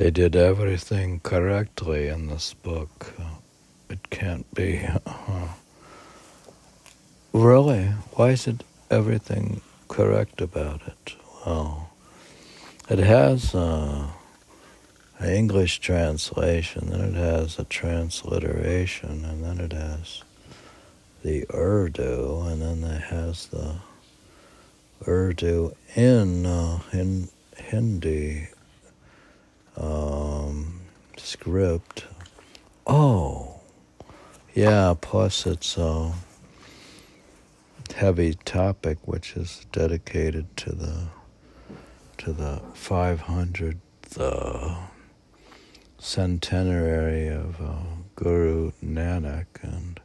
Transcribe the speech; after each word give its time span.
they 0.00 0.10
did 0.10 0.34
everything 0.34 1.20
correctly 1.20 2.08
in 2.08 2.28
this 2.28 2.54
book. 2.54 3.12
It 3.90 4.08
can't 4.08 4.50
be. 4.54 4.88
Uh, 5.04 5.48
really? 7.34 7.88
Why 8.14 8.30
is 8.30 8.46
it 8.46 8.64
everything 8.90 9.60
correct 9.88 10.40
about 10.40 10.80
it? 10.86 11.16
Well, 11.44 11.90
it 12.88 12.98
has 12.98 13.54
uh, 13.54 14.06
an 15.18 15.28
English 15.28 15.80
translation, 15.80 16.88
then 16.88 17.02
it 17.02 17.14
has 17.14 17.58
a 17.58 17.64
transliteration, 17.64 19.26
and 19.26 19.44
then 19.44 19.60
it 19.60 19.74
has 19.74 20.22
the 21.22 21.44
Urdu, 21.52 22.40
and 22.46 22.62
then 22.62 22.90
it 22.90 23.02
has 23.02 23.48
the 23.48 23.74
Urdu 25.06 25.74
in 25.94 26.46
uh, 26.46 26.78
in 26.90 27.28
Hindi 27.54 28.48
um, 29.80 30.80
script. 31.16 32.04
Oh, 32.86 33.60
yeah. 34.54 34.94
Plus, 35.00 35.46
it's 35.46 35.76
a 35.76 36.12
heavy 37.94 38.34
topic, 38.44 38.98
which 39.04 39.36
is 39.36 39.66
dedicated 39.72 40.56
to 40.58 40.72
the 40.72 41.06
to 42.18 42.32
the 42.34 42.60
500th 42.74 43.76
uh, 44.18 44.76
centenary 45.98 47.28
of 47.28 47.58
uh, 47.60 47.76
Guru 48.14 48.72
Nanak, 48.84 49.46
and 49.62 49.98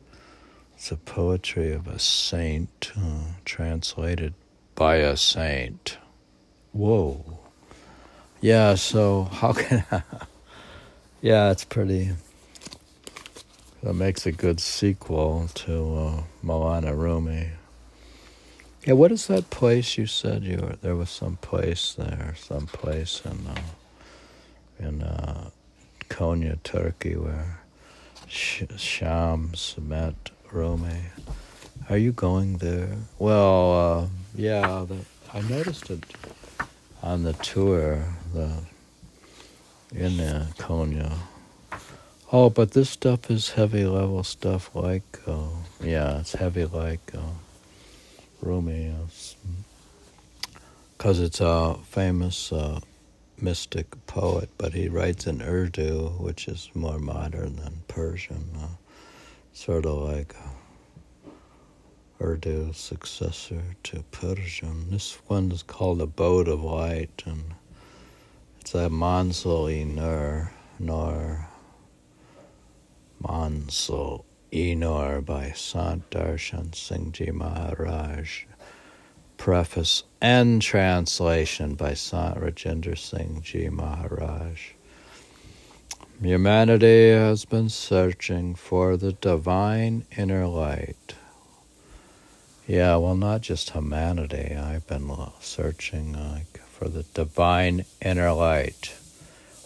it's 0.75 0.91
a 0.91 0.95
poetry 0.95 1.73
of 1.73 1.87
a 1.87 1.99
saint 1.99 2.93
uh, 2.97 3.33
translated 3.43 4.33
by 4.75 4.97
a 4.97 5.17
saint. 5.17 5.97
Whoa. 6.71 7.44
Yeah, 8.45 8.75
so 8.75 9.23
how 9.23 9.53
can 9.57 9.83
I? 9.91 10.03
yeah, 11.19 11.49
it's 11.49 11.65
pretty. 11.65 12.11
That 13.81 13.95
makes 13.95 14.27
a 14.27 14.31
good 14.31 14.59
sequel 14.59 15.49
to 15.55 15.73
uh, 15.73 16.23
Maulana 16.43 16.95
Rumi. 16.95 17.49
Yeah, 18.85 18.93
what 18.93 19.11
is 19.11 19.25
that 19.25 19.49
place 19.49 19.97
you 19.97 20.05
said 20.05 20.43
you 20.43 20.57
were? 20.57 20.75
There 20.79 20.95
was 20.95 21.09
some 21.09 21.37
place 21.37 21.95
there, 21.95 22.35
some 22.37 22.67
place 22.67 23.23
in 23.25 23.47
uh, 23.47 23.61
in 24.77 25.01
uh, 25.01 25.49
Konya, 26.09 26.61
Turkey, 26.61 27.15
where 27.15 27.61
Sh- 28.27 28.77
Shams 28.77 29.75
met 29.81 30.29
Rumi. 30.51 31.01
Are 31.89 31.97
you 31.97 32.11
going 32.11 32.59
there? 32.59 32.95
Well, 33.17 33.73
uh, 33.73 34.07
yeah, 34.35 34.85
the, 34.87 34.97
I 35.33 35.41
noticed 35.41 35.89
it 35.89 36.03
on 37.05 37.23
the 37.23 37.33
tour 37.33 38.03
the 38.33 38.51
in 39.93 40.19
uh, 40.19 40.47
Konya. 40.57 41.13
Oh, 42.33 42.49
but 42.49 42.71
this 42.71 42.89
stuff 42.89 43.29
is 43.29 43.51
heavy 43.51 43.85
level 43.85 44.23
stuff 44.23 44.75
like, 44.75 45.21
uh, 45.27 45.47
yeah, 45.81 46.19
it's 46.19 46.33
heavy 46.33 46.65
like 46.65 47.13
uh, 47.13 47.35
Rumi. 48.41 48.93
Because 50.97 51.19
it's 51.21 51.39
a 51.39 51.75
famous 51.85 52.51
uh, 52.51 52.79
mystic 53.39 53.87
poet, 54.07 54.49
but 54.57 54.73
he 54.73 54.89
writes 54.89 55.27
in 55.27 55.41
Urdu, 55.41 56.15
which 56.19 56.47
is 56.47 56.69
more 56.73 56.99
modern 56.99 57.55
than 57.57 57.83
Persian. 57.87 58.49
Uh, 58.59 58.67
sort 59.53 59.85
of 59.85 59.97
like 59.99 60.35
Urdu 62.21 62.71
successor 62.71 63.75
to 63.83 64.05
Persian. 64.09 64.89
This 64.89 65.17
one 65.27 65.51
is 65.51 65.63
called 65.63 66.01
Abode 66.01 66.47
of 66.47 66.63
Light, 66.63 67.21
and 67.25 67.55
it's 68.61 68.73
a 68.73 68.89
Manzil 68.89 69.69
e 69.69 69.83
Noor, 69.83 70.53
Nur, 70.79 71.49
Manzil 73.21 74.23
e 74.49 74.75
by 74.75 75.51
Sant 75.53 76.09
Darshan 76.09 76.73
Singh 76.73 77.35
Maharaj. 77.35 78.45
Preface 79.35 80.03
and 80.21 80.61
translation 80.61 81.75
by 81.75 81.93
Sant 81.93 82.39
Rajinder 82.39 82.97
Singh 82.97 83.41
Ji 83.41 83.67
Maharaj. 83.67 84.69
Humanity 86.21 87.09
has 87.09 87.43
been 87.43 87.67
searching 87.67 88.55
for 88.55 88.95
the 88.95 89.11
divine 89.11 90.05
inner 90.15 90.47
light 90.47 91.15
yeah, 92.67 92.95
well, 92.95 93.15
not 93.15 93.41
just 93.41 93.71
humanity. 93.71 94.55
I've 94.55 94.87
been 94.87 95.11
searching 95.39 96.13
like 96.13 96.59
for 96.67 96.89
the 96.89 97.03
divine 97.03 97.85
inner 98.01 98.31
light. 98.33 98.95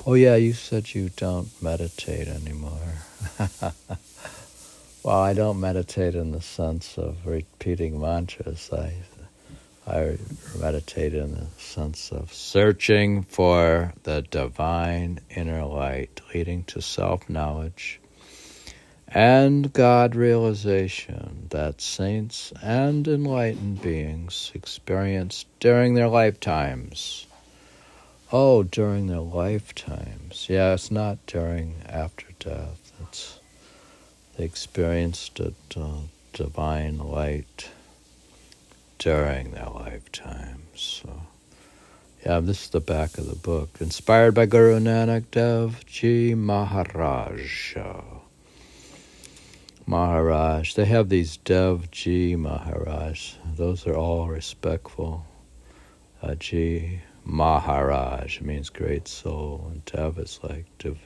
Oh, 0.06 0.14
yeah, 0.16 0.36
you 0.36 0.54
said 0.54 0.94
you 0.94 1.10
don't 1.16 1.50
meditate 1.62 2.28
anymore. 2.28 2.94
well, 5.04 5.20
I 5.20 5.34
don't 5.34 5.60
meditate 5.60 6.16
in 6.16 6.32
the 6.32 6.42
sense 6.42 6.98
of 6.98 7.26
repeating 7.26 8.00
mantras. 8.00 8.70
I, 8.72 8.94
I 9.88 10.18
meditate 10.60 11.14
in 11.14 11.36
the 11.36 11.48
sense 11.58 12.12
of 12.12 12.34
searching 12.34 13.24
for 13.24 13.94
the 14.04 14.22
divine 14.24 15.20
inner 15.30 15.66
light, 15.66 16.22
leading 16.34 16.64
to 16.66 16.82
self 16.82 17.30
knowledge 17.30 17.99
and 19.12 19.74
God 19.74 20.16
realization 20.16 21.48
that 21.50 21.82
saints 21.82 22.54
and 22.62 23.08
enlightened 23.08 23.82
beings 23.82 24.52
experience 24.54 25.46
during 25.60 25.96
their 25.96 26.08
lifetimes. 26.08 27.26
Oh, 28.32 28.62
during 28.64 29.08
their 29.08 29.20
lifetimes. 29.20 30.46
Yeah, 30.48 30.74
it's 30.74 30.92
not 30.92 31.18
during 31.26 31.76
after 31.88 32.28
death. 32.40 32.92
It's 33.02 33.40
they 34.38 34.46
experienced 34.46 35.40
it, 35.42 35.56
uh, 35.76 36.04
divine 36.32 37.00
light 37.00 37.72
during 39.00 39.52
their 39.52 39.70
lifetimes. 39.70 40.60
So, 40.76 41.24
yeah, 42.26 42.40
this 42.40 42.64
is 42.64 42.70
the 42.70 42.80
back 42.80 43.18
of 43.18 43.28
the 43.28 43.36
book. 43.36 43.78
Inspired 43.82 44.36
by 44.36 44.46
Guru 44.46 44.80
Nanak 44.80 45.26
Dev 45.32 45.86
Ji 45.86 46.36
Maharaj. 46.36 47.76
Maharaj. 49.90 50.76
They 50.76 50.86
have 50.86 51.10
these 51.10 51.38
Dev 51.38 51.90
Ji 51.90 52.36
Maharaj. 52.36 53.34
Those 53.56 53.88
are 53.88 53.96
all 53.96 54.28
respectful. 54.28 55.26
Uh, 56.22 56.36
Ji 56.36 57.02
Maharaj 57.26 58.40
means 58.40 58.70
great 58.70 59.08
soul, 59.08 59.68
and 59.72 59.84
Dev 59.86 60.20
is 60.20 60.40
like 60.44 60.66
div, 60.78 61.00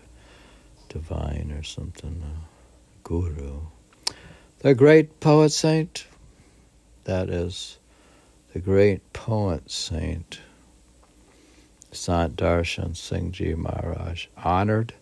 divine 0.89 1.55
or 1.57 1.63
something, 1.63 2.21
uh, 2.25 2.41
guru. 3.05 3.61
The 4.59 4.75
great 4.75 5.21
poet 5.21 5.53
saint, 5.53 6.05
that 7.05 7.29
is 7.29 7.77
the 8.51 8.59
great 8.59 9.13
poet 9.13 9.71
saint, 9.71 10.41
Sant 11.93 12.35
Darshan 12.35 12.97
Singh 12.97 13.31
Ji 13.31 13.55
Maharaj, 13.55 14.27
honored 14.35 14.93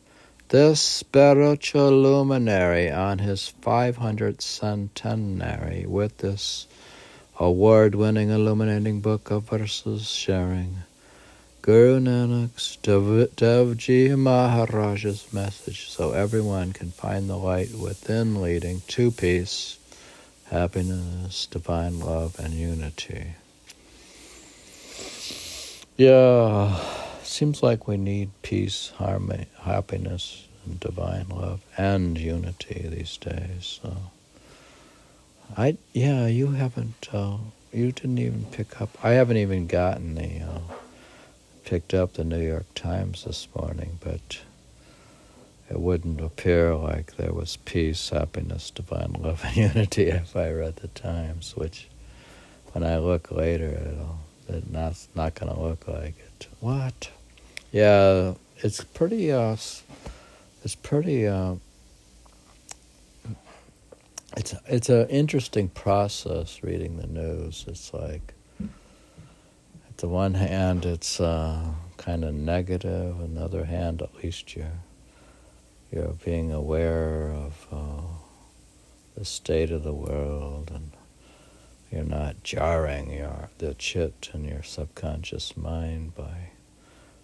this 0.51 0.81
spiritual 0.81 1.89
luminary 1.91 2.91
on 2.91 3.19
his 3.19 3.53
500th 3.62 4.41
centenary 4.41 5.85
with 5.88 6.17
this 6.17 6.67
award 7.39 7.95
winning 7.95 8.29
illuminating 8.29 9.00
book 9.00 9.31
of 9.31 9.44
verses 9.44 10.09
sharing 10.09 10.79
Guru 11.61 12.01
Nanak's 12.01 12.78
Devji 12.84 14.19
Maharaj's 14.19 15.31
message 15.31 15.90
so 15.90 16.11
everyone 16.11 16.73
can 16.73 16.91
find 16.91 17.29
the 17.29 17.38
light 17.38 17.73
within 17.73 18.41
leading 18.41 18.81
to 18.90 19.09
peace, 19.09 19.79
happiness, 20.50 21.45
divine 21.45 22.01
love, 22.01 22.38
and 22.38 22.53
unity. 22.53 23.35
Yeah 25.95 27.07
seems 27.31 27.64
like 27.64 27.88
we 27.88 27.97
need 27.97 28.30
peace, 28.42 28.92
harmony, 28.97 29.46
happiness, 29.61 30.47
and 30.66 30.79
divine 30.79 31.28
love 31.29 31.61
and 31.78 32.17
unity 32.17 32.88
these 32.88 33.17
days. 33.17 33.79
So, 33.82 33.97
I 35.58 35.78
yeah, 35.94 36.28
you 36.28 36.52
haven't. 36.52 37.09
Uh, 37.11 37.38
you 37.73 37.91
didn't 37.91 38.20
even 38.20 38.46
pick 38.52 38.82
up. 38.82 38.90
I 39.03 39.11
haven't 39.11 39.38
even 39.38 39.67
gotten 39.67 40.16
the 40.16 40.41
uh, 40.41 40.59
picked 41.66 41.94
up 41.94 42.14
the 42.14 42.23
New 42.23 42.41
York 42.46 42.66
Times 42.76 43.23
this 43.23 43.47
morning, 43.55 43.97
but 44.02 44.41
it 45.70 45.79
wouldn't 45.79 46.20
appear 46.20 46.76
like 46.76 47.16
there 47.16 47.34
was 47.34 47.58
peace, 47.58 48.09
happiness, 48.09 48.72
divine 48.72 49.16
love, 49.20 49.41
and 49.46 49.55
unity 49.55 50.09
if 50.09 50.35
I 50.35 50.52
read 50.52 50.78
the 50.78 50.90
Times. 50.90 51.55
Which, 51.55 51.88
when 52.73 52.84
I 52.84 52.97
look 52.97 53.32
later, 53.32 53.70
it'll 53.70 54.20
it's 54.50 54.70
not 54.70 54.96
not 55.16 55.35
going 55.35 55.53
to 55.53 55.59
look 55.59 55.88
like 55.88 56.16
it. 56.20 56.47
What? 56.59 57.09
Yeah, 57.72 58.34
it's 58.58 58.84
pretty. 58.84 59.32
Uh, 59.32 59.56
it's 60.64 60.76
pretty. 60.76 61.26
Uh, 61.26 61.56
it's 64.35 64.53
it's 64.68 64.90
an 64.90 65.08
interesting 65.08 65.70
process 65.70 66.62
reading 66.64 66.97
the 66.97 67.08
news. 67.08 67.64
It's 67.68 67.94
like, 67.94 68.34
at 68.59 69.97
the 69.97 70.09
one 70.09 70.34
hand, 70.34 70.85
it's 70.85 71.22
uh, 71.22 71.64
kind 71.96 72.26
of 72.26 72.34
negative. 72.34 73.22
On 73.22 73.35
the 73.35 73.41
other 73.41 73.64
hand, 73.64 74.02
at 74.02 74.16
least 74.22 74.53
you're 74.56 74.82
you're 75.94 76.16
being 76.26 76.52
aware 76.52 77.32
of 77.32 77.67
uh, 77.72 78.02
the 79.16 79.24
state 79.24 79.72
of 79.72 79.84
the 79.84 79.94
world, 79.94 80.72
and 80.76 80.91
you're 81.90 82.03
not 82.03 82.44
jarring 82.44 83.12
your 83.14 83.50
the 83.59 83.74
chit 83.76 84.29
in 84.34 84.44
your 84.44 84.64
subconscious 84.64 85.56
mind 85.56 86.16
by 86.16 86.52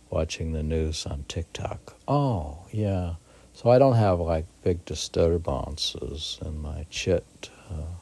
watching 0.09 0.53
the 0.53 0.63
news 0.63 1.05
on 1.05 1.25
TikTok. 1.27 1.95
Oh, 2.07 2.59
yeah. 2.71 3.15
So 3.53 3.69
I 3.69 3.79
don't 3.79 3.95
have 3.95 4.19
like 4.19 4.45
big 4.63 4.85
disturbances 4.85 6.39
in 6.45 6.61
my 6.61 6.85
chit, 6.89 7.49
uh, 7.71 7.95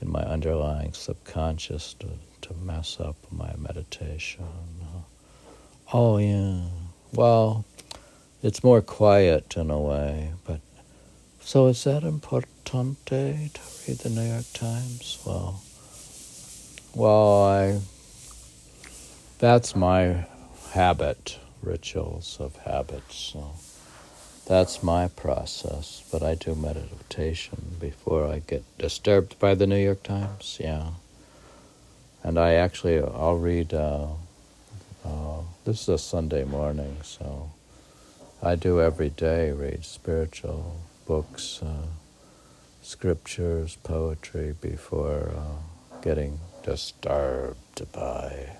in 0.00 0.10
my 0.10 0.22
underlying 0.22 0.92
subconscious 0.92 1.94
to, 1.94 2.08
to 2.42 2.54
mess 2.54 2.98
up 3.00 3.16
my 3.30 3.54
meditation. 3.56 4.46
Oh, 5.92 6.16
yeah. 6.16 6.62
Well, 7.12 7.66
it's 8.42 8.64
more 8.64 8.80
quiet 8.80 9.56
in 9.56 9.70
a 9.70 9.78
way, 9.78 10.32
but 10.46 10.60
so 11.40 11.66
is 11.66 11.84
that 11.84 12.02
importante 12.02 13.52
to 13.52 13.60
read 13.86 13.98
the 13.98 14.08
New 14.08 14.22
York 14.22 14.46
Times? 14.54 15.18
Well, 15.26 15.60
well, 16.94 17.44
I 17.44 17.80
that's 19.38 19.76
my 19.76 20.24
habit, 20.72 21.38
rituals 21.62 22.38
of 22.40 22.56
habits. 22.56 23.16
So 23.32 23.52
that's 24.46 24.82
my 24.82 25.08
process. 25.08 26.02
But 26.10 26.22
I 26.22 26.34
do 26.34 26.54
meditation 26.54 27.76
before 27.80 28.26
I 28.26 28.40
get 28.40 28.64
disturbed 28.78 29.38
by 29.38 29.54
the 29.54 29.66
New 29.66 29.76
York 29.76 30.02
Times. 30.02 30.58
Yeah, 30.60 30.90
and 32.22 32.38
I 32.38 32.54
actually 32.54 32.98
I'll 32.98 33.38
read. 33.38 33.72
Uh, 33.74 34.08
uh, 35.04 35.40
this 35.64 35.82
is 35.82 35.88
a 35.88 35.98
Sunday 35.98 36.44
morning, 36.44 36.96
so 37.02 37.50
I 38.42 38.54
do 38.54 38.80
every 38.80 39.10
day 39.10 39.50
read 39.50 39.84
spiritual 39.84 40.76
books, 41.06 41.60
uh, 41.62 41.86
scriptures, 42.82 43.76
poetry 43.82 44.54
before 44.60 45.32
uh, 45.36 46.00
getting 46.02 46.38
disturbed 46.62 47.92
by 47.92 48.56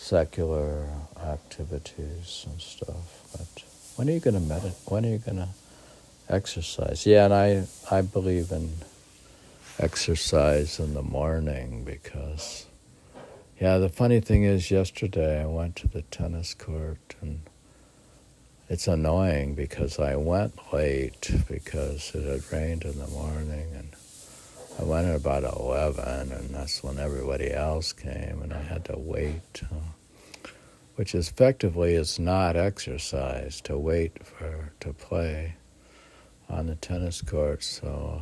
secular 0.00 0.88
activities 1.22 2.46
and 2.48 2.60
stuff. 2.60 3.28
But 3.32 3.64
when 3.96 4.08
are 4.08 4.12
you 4.12 4.20
going 4.20 4.34
to 4.34 4.40
meditate? 4.40 4.78
When 4.86 5.04
are 5.04 5.10
you 5.10 5.18
going 5.18 5.36
to 5.36 5.48
exercise? 6.28 7.04
Yeah, 7.04 7.26
and 7.26 7.34
I, 7.34 7.66
I 7.90 8.00
believe 8.00 8.50
in 8.50 8.72
exercise 9.78 10.80
in 10.80 10.94
the 10.94 11.02
morning 11.02 11.84
because, 11.84 12.66
yeah, 13.60 13.76
the 13.76 13.90
funny 13.90 14.20
thing 14.20 14.42
is, 14.44 14.70
yesterday 14.70 15.42
I 15.42 15.46
went 15.46 15.76
to 15.76 15.88
the 15.88 16.02
tennis 16.02 16.54
court 16.54 17.14
and 17.20 17.42
it's 18.70 18.88
annoying 18.88 19.54
because 19.54 19.98
I 19.98 20.16
went 20.16 20.72
late 20.72 21.30
because 21.46 22.12
it 22.14 22.24
had 22.24 22.50
rained 22.50 22.84
in 22.84 22.98
the 22.98 23.06
morning 23.08 23.68
and 23.76 23.90
I 24.78 24.84
went 24.84 25.08
at 25.08 25.16
about 25.16 25.44
11 25.44 26.32
and 26.32 26.50
that's 26.54 26.82
when 26.82 26.98
everybody 26.98 27.52
else 27.52 27.92
came 27.92 28.40
and 28.42 28.52
I 28.52 28.62
had 28.62 28.84
to 28.86 28.98
wait. 28.98 29.62
Uh, 29.64 29.90
which 31.00 31.14
effectively 31.14 31.94
is 31.94 32.18
not 32.18 32.56
exercise 32.56 33.62
to 33.62 33.78
wait 33.78 34.22
for 34.22 34.70
to 34.80 34.92
play 34.92 35.54
on 36.46 36.66
the 36.66 36.74
tennis 36.74 37.22
court. 37.22 37.62
So 37.62 38.20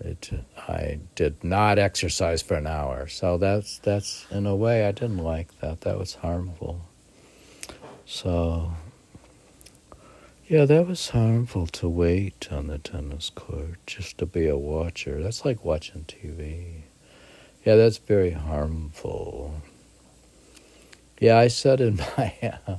it 0.00 0.30
I 0.68 1.00
did 1.14 1.42
not 1.42 1.78
exercise 1.78 2.42
for 2.42 2.56
an 2.56 2.66
hour. 2.66 3.08
So 3.08 3.38
that's 3.38 3.78
that's 3.78 4.26
in 4.30 4.44
a 4.44 4.54
way 4.54 4.86
I 4.86 4.92
didn't 4.92 5.24
like 5.24 5.58
that. 5.60 5.80
That 5.80 5.98
was 5.98 6.16
harmful. 6.16 6.82
So 8.04 8.72
yeah, 10.54 10.66
that 10.66 10.86
was 10.86 11.08
harmful 11.08 11.66
to 11.66 11.88
wait 11.88 12.46
on 12.52 12.68
the 12.68 12.78
tennis 12.78 13.28
court 13.28 13.84
just 13.88 14.18
to 14.18 14.24
be 14.24 14.46
a 14.46 14.56
watcher. 14.56 15.20
That's 15.20 15.44
like 15.44 15.64
watching 15.64 16.04
TV. 16.04 16.82
Yeah, 17.64 17.74
that's 17.74 17.98
very 17.98 18.30
harmful. 18.30 19.62
Yeah, 21.18 21.38
I 21.38 21.48
said 21.48 21.80
in 21.80 21.96
my, 22.16 22.52
uh, 22.68 22.76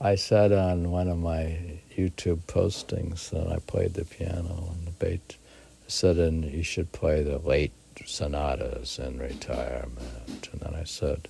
I 0.00 0.16
said 0.16 0.50
on 0.50 0.90
one 0.90 1.06
of 1.06 1.18
my 1.18 1.78
YouTube 1.96 2.40
postings 2.48 3.30
that 3.30 3.46
I 3.46 3.60
played 3.60 3.94
the 3.94 4.04
piano 4.04 4.74
and 4.74 4.88
the 4.88 4.90
bait. 4.90 5.36
I 5.84 5.86
said, 5.86 6.16
and 6.16 6.44
you 6.44 6.64
should 6.64 6.90
play 6.90 7.22
the 7.22 7.38
late 7.38 7.72
sonatas 8.04 8.98
in 8.98 9.20
retirement. 9.20 10.48
And 10.50 10.60
then 10.60 10.74
I 10.74 10.82
said, 10.82 11.28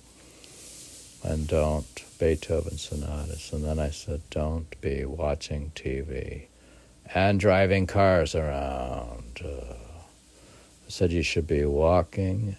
and 1.23 1.47
don't 1.47 2.03
Beethoven 2.21 2.77
sonatas. 2.77 3.51
And 3.51 3.63
then 3.63 3.79
I 3.79 3.89
said, 3.89 4.21
don't 4.29 4.79
be 4.79 5.05
watching 5.05 5.71
TV 5.73 6.43
and 7.15 7.39
driving 7.39 7.87
cars 7.87 8.35
around. 8.35 9.41
Uh, 9.43 9.73
I 9.73 10.87
said 10.87 11.11
you 11.11 11.23
should 11.23 11.47
be 11.47 11.65
walking 11.65 12.57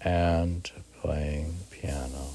and 0.00 0.68
playing 1.00 1.54
piano. 1.70 2.26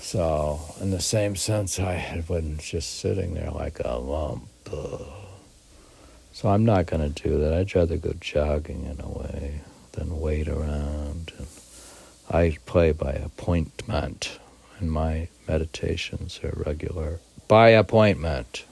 So, 0.00 0.60
in 0.80 0.92
the 0.92 1.02
same 1.02 1.36
sense, 1.36 1.78
I 1.78 1.92
had 1.92 2.26
been 2.26 2.56
just 2.56 3.00
sitting 3.00 3.34
there 3.34 3.50
like 3.50 3.80
a 3.84 3.98
lump. 3.98 4.48
So, 6.32 6.48
I'm 6.48 6.64
not 6.64 6.86
going 6.86 7.12
to 7.12 7.22
do 7.22 7.38
that. 7.38 7.52
I'd 7.52 7.74
rather 7.74 7.98
go 7.98 8.14
jogging 8.18 8.86
in 8.86 8.98
a 9.04 9.10
way 9.10 9.60
than 9.92 10.18
wait 10.18 10.48
around. 10.48 11.32
And 11.36 11.48
I 12.30 12.58
play 12.66 12.92
by 12.92 13.12
appointment, 13.12 14.38
and 14.78 14.92
my 14.92 15.28
meditations 15.46 16.40
are 16.44 16.52
regular 16.66 17.20
by 17.46 17.70
appointment. 17.70 18.64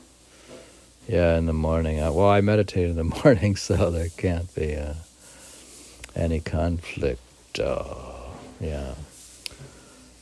Yeah, 1.09 1.37
in 1.39 1.47
the 1.47 1.53
morning. 1.53 2.01
I, 2.01 2.11
Well, 2.11 2.29
I 2.29 2.41
meditate 2.41 2.89
in 2.89 2.97
the 2.97 3.05
morning, 3.25 3.57
so 3.57 3.91
there 3.91 4.09
can't 4.17 4.55
be 4.55 4.75
uh, 4.75 4.95
any 6.15 6.41
conflict. 6.41 7.21
Uh, 7.59 7.85
yeah 8.61 8.95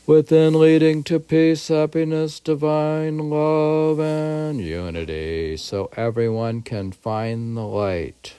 within 0.07 0.59
leading 0.59 1.03
to 1.05 1.19
peace, 1.19 1.69
happiness, 1.69 2.39
divine 2.41 3.31
love, 3.31 3.99
and 3.99 4.61
unity, 4.61 5.57
so 5.57 5.91
everyone 5.97 6.63
can 6.63 6.93
find 6.93 7.57
the 7.57 7.63
light. 7.63 8.35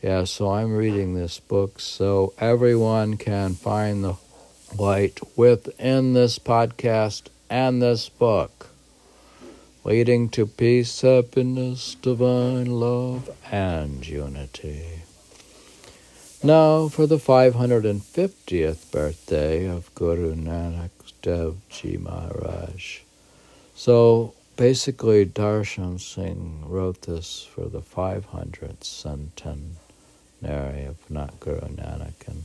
Yeah, 0.00 0.24
so 0.24 0.52
I'm 0.52 0.76
reading 0.76 1.14
this 1.14 1.40
book 1.40 1.80
so 1.80 2.32
everyone 2.38 3.16
can 3.16 3.54
find 3.54 4.04
the 4.04 4.14
light 4.78 5.18
within 5.36 6.12
this 6.12 6.38
podcast 6.38 7.22
and 7.50 7.82
this 7.82 8.08
book, 8.08 8.68
leading 9.82 10.28
to 10.28 10.46
peace, 10.46 11.00
happiness, 11.00 11.96
divine 12.00 12.78
love, 12.78 13.28
and 13.50 14.06
unity. 14.06 15.00
Now 16.44 16.86
for 16.86 17.08
the 17.08 17.16
550th 17.18 18.92
birthday 18.92 19.66
of 19.66 19.92
Guru 19.96 20.36
Nanak 20.36 20.90
Dev 21.22 21.56
Ji 21.70 21.96
Maharaj. 21.96 23.00
So 23.74 24.34
basically, 24.56 25.26
Darshan 25.26 25.98
Singh 26.00 26.62
wrote 26.68 27.02
this 27.02 27.48
for 27.52 27.64
the 27.64 27.80
500th 27.80 28.84
centenary 30.40 30.84
of 30.84 31.08
Guru 31.40 31.60
Nanak, 31.60 32.26
and 32.26 32.44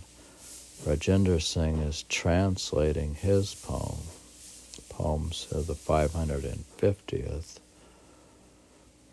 Rajinder 0.86 1.42
Singh 1.42 1.80
is 1.80 2.04
translating 2.04 3.16
his 3.16 3.56
poem, 3.56 4.00
poems 4.90 5.48
of 5.52 5.68
the 5.68 5.74
550th. 5.74 7.60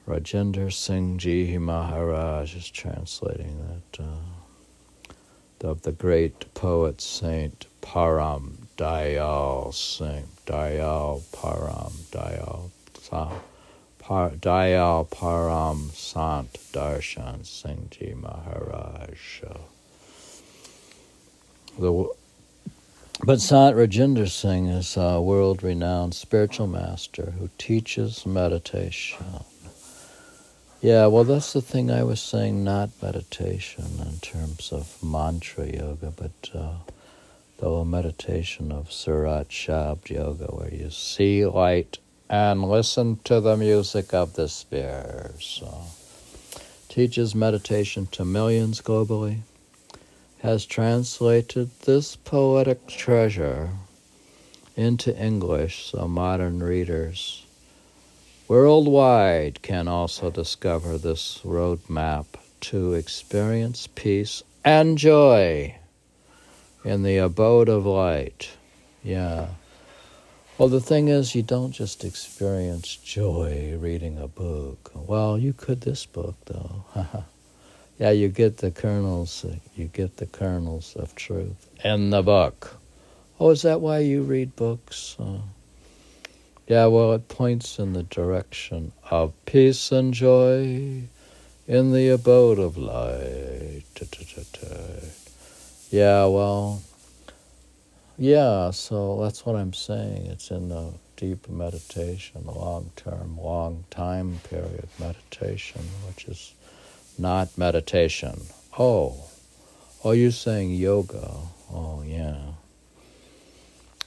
Rajinder 0.07 0.73
Singh 0.73 1.19
Ji 1.19 1.59
Maharaj 1.59 2.57
is 2.57 2.69
translating 2.69 3.59
that. 3.69 4.03
Uh, 4.05 4.17
of 5.63 5.83
the 5.83 5.93
great 5.93 6.55
poet 6.55 7.03
saint 7.03 7.67
Param 7.83 8.53
Dayal 8.79 9.75
Singh, 9.75 10.29
Dayal 10.47 11.21
Param 11.33 11.93
Dayal 12.11 12.71
Par, 14.11 14.31
Dayal 14.31 15.09
Param 15.09 15.93
Sant 15.93 16.52
Darshan 16.73 17.47
Singh 17.47 17.87
Ji 17.93 18.12
Maharaj. 18.12 19.43
The, 21.79 22.12
but 23.23 23.40
Sant 23.40 23.76
Rajinder 23.76 24.29
Singh 24.29 24.67
is 24.67 24.97
a 24.97 25.21
world 25.21 25.62
renowned 25.62 26.17
spiritual 26.17 26.67
master 26.67 27.35
who 27.38 27.50
teaches 27.57 28.26
meditation 28.26 29.45
yeah, 30.81 31.07
well, 31.07 31.25
that's 31.25 31.52
the 31.52 31.61
thing 31.61 31.90
I 31.93 32.02
was 32.02 32.21
saying, 32.21 32.64
not 32.64 32.90
meditation 33.00 33.85
in 34.00 34.19
terms 34.21 34.73
of 34.73 35.00
mantra 35.05 35.67
yoga, 35.67 36.11
but 36.17 36.50
uh, 36.52 36.73
the 37.59 37.85
meditation 37.85 38.73
of 38.73 38.90
Surat 38.90 39.50
Shabd 39.50 40.09
Yoga, 40.09 40.47
where 40.47 40.73
you 40.75 40.88
see 40.90 41.45
light 41.45 41.99
and 42.31 42.63
listen 42.63 43.19
to 43.25 43.41
the 43.41 43.57
music 43.57 44.15
of 44.15 44.35
the 44.35 44.49
spheres. 44.49 45.63
Teaches 46.89 47.35
meditation 47.35 48.07
to 48.13 48.25
millions 48.25 48.81
globally. 48.81 49.41
has 50.39 50.65
translated 50.65 51.69
this 51.81 52.17
poetic 52.17 52.87
treasure 52.87 53.69
into 54.77 55.15
English 55.15 55.91
so 55.91 56.09
modern 56.09 56.63
readers 56.63 57.45
worldwide 58.51 59.63
can 59.63 59.87
also 59.87 60.29
discover 60.29 60.99
this 60.99 61.39
roadmap 61.45 62.27
to 62.61 62.95
experience 62.95 63.87
peace 63.95 64.43
and 64.65 64.99
joy 64.99 65.73
in 66.85 67.05
the 67.05 67.17
abode 67.17 67.69
of 67.69 67.87
light. 67.87 68.51
Yeah. 69.05 69.51
Well, 70.61 70.69
the 70.69 70.79
thing 70.79 71.09
is, 71.09 71.35
you 71.35 71.43
don't 71.43 71.73
just 71.73 72.05
experience 72.05 72.97
joy 72.97 73.79
reading 73.81 74.19
a 74.19 74.29
book. 74.29 74.90
Well, 74.95 75.38
you 75.38 75.55
could 75.55 75.81
this 75.81 76.05
book, 76.05 76.35
though. 76.45 76.85
yeah, 77.99 78.11
you 78.11 78.29
get 78.29 78.59
the 78.59 78.71
kernels. 78.71 79.47
You 79.75 79.87
get 79.87 80.19
the 80.19 80.26
kernels 80.26 80.97
of 80.97 81.14
truth 81.14 81.67
in 81.83 82.11
the 82.11 82.21
book. 82.21 82.76
Oh, 83.40 83.49
is 83.49 83.62
that 83.62 83.81
why 83.81 84.00
you 84.00 84.21
read 84.21 84.55
books? 84.55 85.17
Uh, 85.19 85.38
yeah, 86.69 86.85
well, 86.85 87.14
it 87.14 87.29
points 87.29 87.79
in 87.79 87.95
the 87.95 88.02
direction 88.02 88.93
of 89.11 89.33
peace 89.47 89.90
and 89.90 90.12
joy 90.12 91.05
in 91.67 91.93
the 91.93 92.09
abode 92.11 92.59
of 92.59 92.76
light. 92.76 93.85
Yeah, 95.90 96.26
well, 96.26 96.83
yeah, 98.21 98.71
so 98.71 99.19
that's 99.23 99.47
what 99.47 99.57
I'm 99.57 99.73
saying. 99.73 100.27
It's 100.27 100.50
in 100.50 100.69
the 100.69 100.93
deep 101.17 101.49
meditation, 101.49 102.43
the 102.45 102.50
long 102.53 102.91
term, 102.95 103.39
long 103.41 103.85
time 103.91 104.41
period 104.45 104.89
meditation, 104.99 105.81
which 106.07 106.27
is 106.27 106.53
not 107.19 107.57
meditation. 107.57 108.43
Oh, 108.79 109.25
oh, 110.05 110.11
you're 110.11 110.33
saying 110.33 110.73
yoga. 110.73 111.31
Oh, 111.73 112.03
yeah. 112.07 112.37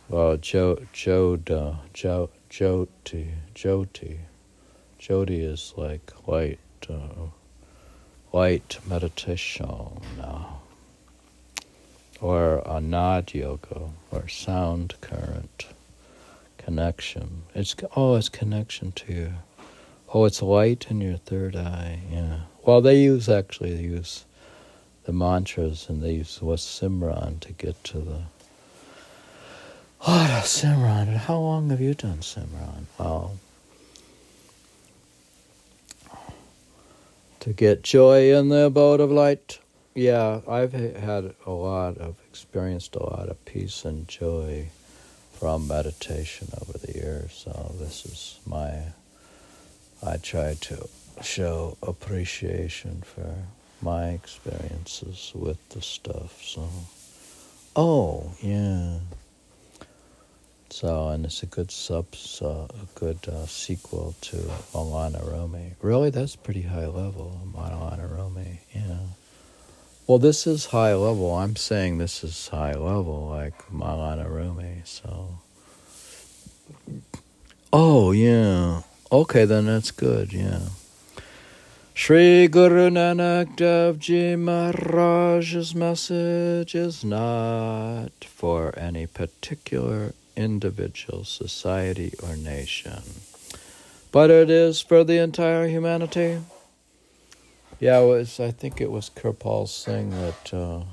Well, 0.09 0.37
jo, 0.37 0.75
Joda, 0.93 1.77
jo, 1.93 2.29
Joti, 2.51 3.31
Joti. 3.55 4.17
Joti 4.99 5.43
is 5.43 5.73
like 5.75 6.11
light, 6.27 6.59
uh, 6.87 7.29
light 8.31 8.77
meditation. 8.87 9.65
Uh, 10.21 10.43
or 12.23 12.63
a 12.65 12.79
nad 12.79 13.33
yoga 13.33 13.89
or 14.09 14.29
sound 14.29 14.93
current 15.01 15.67
connection. 16.57 17.43
It's 17.53 17.75
oh, 17.97 18.15
it's 18.15 18.29
connection 18.29 18.93
to 18.93 19.13
you. 19.13 19.33
Oh, 20.13 20.23
it's 20.23 20.41
light 20.41 20.87
in 20.89 21.01
your 21.01 21.17
third 21.17 21.57
eye. 21.57 21.99
Yeah. 22.09 22.39
Well, 22.65 22.79
they 22.79 23.01
use 23.01 23.27
actually 23.27 23.75
they 23.75 23.83
use 23.83 24.23
the 25.03 25.11
mantras 25.11 25.89
and 25.89 26.01
they 26.01 26.13
use 26.13 26.41
what 26.41 26.59
Simran 26.59 27.41
to 27.41 27.51
get 27.51 27.83
to 27.85 27.97
the. 27.99 28.21
Oh, 30.07 30.41
Simran. 30.45 31.17
How 31.17 31.37
long 31.37 31.69
have 31.71 31.81
you 31.81 31.93
done 31.93 32.19
Simran? 32.19 32.85
Well, 32.97 33.33
to 37.41 37.51
get 37.51 37.83
joy 37.83 38.33
in 38.33 38.47
the 38.47 38.67
abode 38.67 39.01
of 39.01 39.11
light. 39.11 39.59
Yeah, 39.95 40.41
I've 40.47 40.73
had 40.73 41.35
a 41.45 41.51
lot 41.51 41.99
of 41.99 42.15
experienced 42.27 42.95
a 42.95 43.03
lot 43.03 43.29
of 43.29 43.45
peace 43.45 43.85
and 43.85 44.07
joy 44.07 44.69
from 45.33 45.67
meditation 45.67 46.47
over 46.59 46.79
the 46.79 46.93
years. 46.93 47.31
So 47.45 47.75
this 47.79 48.03
is 48.05 48.39
my 48.47 48.85
I 50.01 50.17
try 50.17 50.55
to 50.61 50.89
show 51.21 51.77
appreciation 51.83 53.03
for 53.05 53.35
my 53.83 54.09
experiences 54.09 55.31
with 55.35 55.59
the 55.69 55.81
stuff. 55.83 56.41
So 56.43 56.67
oh 57.75 58.31
yeah. 58.41 58.97
So 60.71 61.09
and 61.09 61.23
it's 61.25 61.43
a 61.43 61.45
good 61.45 61.69
sub, 61.69 62.07
uh, 62.41 62.65
a 62.65 62.87
good 62.95 63.19
uh, 63.27 63.45
sequel 63.45 64.15
to 64.21 64.37
Maulana 64.73 65.23
Rumi. 65.31 65.73
Really, 65.83 66.09
that's 66.09 66.35
pretty 66.35 66.63
high 66.63 66.87
level, 66.87 67.39
Maulana 67.53 68.09
Rumi. 68.09 68.61
Yeah. 68.73 68.97
Well, 70.05 70.19
this 70.19 70.45
is 70.45 70.65
high 70.65 70.93
level. 70.93 71.33
I'm 71.33 71.55
saying 71.55 71.97
this 71.97 72.25
is 72.25 72.49
high 72.49 72.73
level, 72.73 73.29
like 73.29 73.57
Maulana 73.71 74.29
Rumi. 74.29 74.81
So, 74.83 75.39
oh 77.71 78.11
yeah, 78.11 78.81
okay, 79.13 79.45
then 79.45 79.65
that's 79.65 79.91
good. 79.91 80.33
Yeah. 80.33 80.59
Sri 81.93 82.49
Guru 82.49 82.89
Nanak 82.89 83.55
Dev 83.55 83.97
Ji 83.97 84.35
Maharaj's 84.35 85.73
message 85.73 86.75
is 86.75 87.05
not 87.05 88.25
for 88.25 88.77
any 88.77 89.07
particular 89.07 90.13
individual, 90.35 91.23
society, 91.23 92.11
or 92.21 92.35
nation, 92.35 93.03
but 94.11 94.29
it 94.29 94.49
is 94.49 94.81
for 94.81 95.05
the 95.05 95.17
entire 95.19 95.67
humanity. 95.67 96.39
Yeah, 97.83 97.99
it 97.99 98.05
was. 98.05 98.39
I 98.39 98.51
think 98.51 98.79
it 98.79 98.89
was 98.89 99.09
Kirpal 99.09 99.67
Singh 99.67 100.11
that 100.11 100.53
uh, 100.53 100.83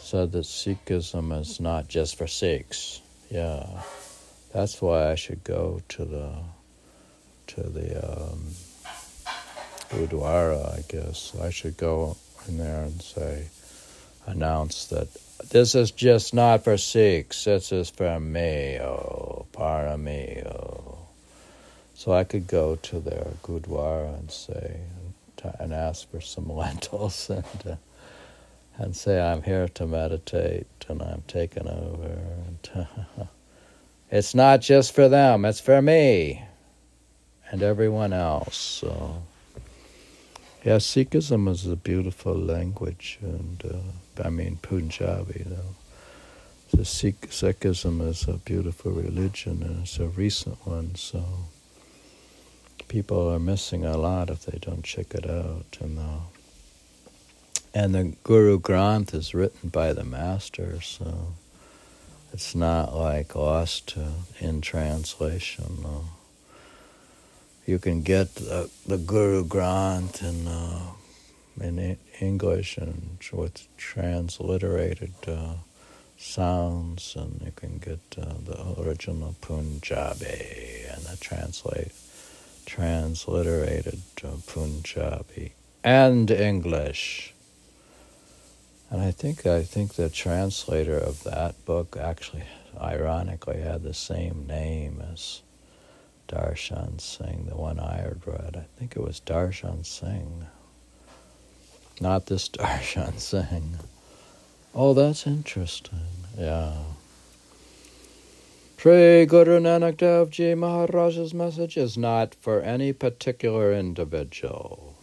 said 0.00 0.32
that 0.32 0.44
Sikhism 0.44 1.32
is 1.40 1.58
not 1.60 1.88
just 1.88 2.16
for 2.16 2.26
Sikhs. 2.26 3.00
Yeah, 3.30 3.64
that's 4.52 4.82
why 4.82 5.10
I 5.10 5.14
should 5.14 5.42
go 5.44 5.80
to 5.88 6.04
the 6.04 6.34
to 7.46 7.62
the 7.62 8.06
um, 8.06 8.48
Gurdwara. 9.88 10.78
I 10.78 10.84
guess 10.88 11.34
I 11.40 11.48
should 11.48 11.78
go 11.78 12.18
in 12.46 12.58
there 12.58 12.82
and 12.82 13.00
say, 13.00 13.48
announce 14.26 14.88
that 14.88 15.08
this 15.48 15.74
is 15.74 15.90
just 15.90 16.34
not 16.34 16.64
for 16.64 16.76
Sikhs. 16.76 17.44
This 17.44 17.72
is 17.72 17.88
for 17.88 18.20
me, 18.20 18.78
oh, 18.78 19.46
para 19.52 19.96
me, 19.96 20.42
oh. 20.44 20.98
So 21.94 22.12
I 22.12 22.24
could 22.24 22.46
go 22.46 22.76
to 22.76 23.00
their 23.00 23.28
Gurdwara 23.42 24.18
and 24.18 24.30
say, 24.30 24.80
and 25.58 25.72
ask 25.72 26.10
for 26.10 26.20
some 26.20 26.48
lentils 26.54 27.30
and 27.30 27.44
uh, 27.66 27.76
and 28.76 28.96
say 28.96 29.20
I'm 29.20 29.42
here 29.42 29.68
to 29.68 29.86
meditate 29.86 30.66
and 30.88 31.02
I'm 31.02 31.22
taking 31.26 31.68
over. 31.68 32.18
And, 32.46 33.28
it's 34.10 34.34
not 34.34 34.60
just 34.60 34.94
for 34.94 35.08
them; 35.08 35.44
it's 35.44 35.60
for 35.60 35.82
me 35.82 36.44
and 37.50 37.62
everyone 37.62 38.12
else. 38.12 38.56
So, 38.56 39.22
yeah, 40.64 40.76
Sikhism 40.76 41.48
is 41.48 41.66
a 41.66 41.76
beautiful 41.76 42.34
language, 42.34 43.18
and 43.22 43.62
uh, 43.64 44.24
I 44.24 44.30
mean 44.30 44.58
Punjabi 44.62 45.44
though. 45.46 45.74
The 46.72 46.84
Sikh, 46.84 47.30
Sikhism 47.30 48.06
is 48.08 48.28
a 48.28 48.34
beautiful 48.34 48.92
religion, 48.92 49.62
and 49.62 49.82
it's 49.82 49.98
a 49.98 50.06
recent 50.06 50.64
one. 50.64 50.94
So 50.94 51.24
people 52.90 53.32
are 53.32 53.38
missing 53.38 53.84
a 53.84 53.96
lot 53.96 54.28
if 54.28 54.46
they 54.46 54.58
don't 54.58 54.82
check 54.82 55.14
it 55.14 55.24
out. 55.24 55.78
And 55.80 55.96
the, 55.96 56.18
and 57.72 57.94
the 57.94 58.16
Guru 58.24 58.58
Granth 58.58 59.14
is 59.14 59.32
written 59.32 59.68
by 59.68 59.92
the 59.92 60.02
master, 60.02 60.80
so 60.80 61.34
it's 62.32 62.52
not 62.52 62.92
like 62.92 63.36
lost 63.36 63.96
in 64.40 64.60
translation. 64.60 65.78
No. 65.80 66.06
You 67.64 67.78
can 67.78 68.02
get 68.02 68.34
the, 68.34 68.68
the 68.84 68.98
Guru 68.98 69.44
Granth 69.44 70.20
in, 70.20 70.48
uh, 70.48 70.80
in 71.60 71.96
English 72.20 72.76
and 72.76 73.18
with 73.32 73.68
transliterated 73.76 75.14
uh, 75.28 75.54
sounds, 76.18 77.14
and 77.16 77.40
you 77.44 77.52
can 77.54 77.78
get 77.78 78.00
uh, 78.20 78.34
the 78.44 78.82
original 78.82 79.36
Punjabi 79.40 80.86
and 80.90 81.04
the 81.04 81.16
translate 81.20 81.92
transliterated 82.66 84.00
to 84.16 84.42
Punjabi 84.46 85.54
and 85.82 86.30
English. 86.30 87.34
And 88.90 89.00
I 89.00 89.10
think 89.12 89.46
I 89.46 89.62
think 89.62 89.94
the 89.94 90.08
translator 90.10 90.98
of 90.98 91.22
that 91.24 91.64
book 91.64 91.96
actually, 92.00 92.44
ironically, 92.80 93.60
had 93.60 93.82
the 93.82 93.94
same 93.94 94.46
name 94.46 95.02
as 95.12 95.42
Darshan 96.28 97.00
Singh, 97.00 97.46
the 97.48 97.56
one 97.56 97.78
I 97.78 97.98
had 97.98 98.26
read. 98.26 98.56
I 98.56 98.78
think 98.78 98.96
it 98.96 99.02
was 99.02 99.20
Darshan 99.20 99.84
Singh, 99.84 100.46
not 102.00 102.26
this 102.26 102.48
Darshan 102.60 103.18
Singh. 103.18 103.76
Oh, 104.74 104.94
that's 104.94 105.26
interesting. 105.26 106.00
Yeah. 106.38 106.74
Sri 108.80 109.26
Guru 109.26 109.60
Nanak 109.60 109.98
Dev 109.98 110.30
Ji 110.30 110.54
Maharaj's 110.54 111.34
message 111.34 111.76
is 111.76 111.98
not 111.98 112.34
for 112.34 112.62
any 112.62 112.94
particular 112.94 113.74
individual, 113.74 114.94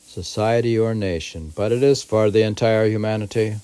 society, 0.00 0.78
or 0.78 0.94
nation, 0.94 1.52
but 1.54 1.70
it 1.70 1.82
is 1.82 2.02
for 2.02 2.30
the 2.30 2.40
entire 2.40 2.86
humanity. 2.86 3.56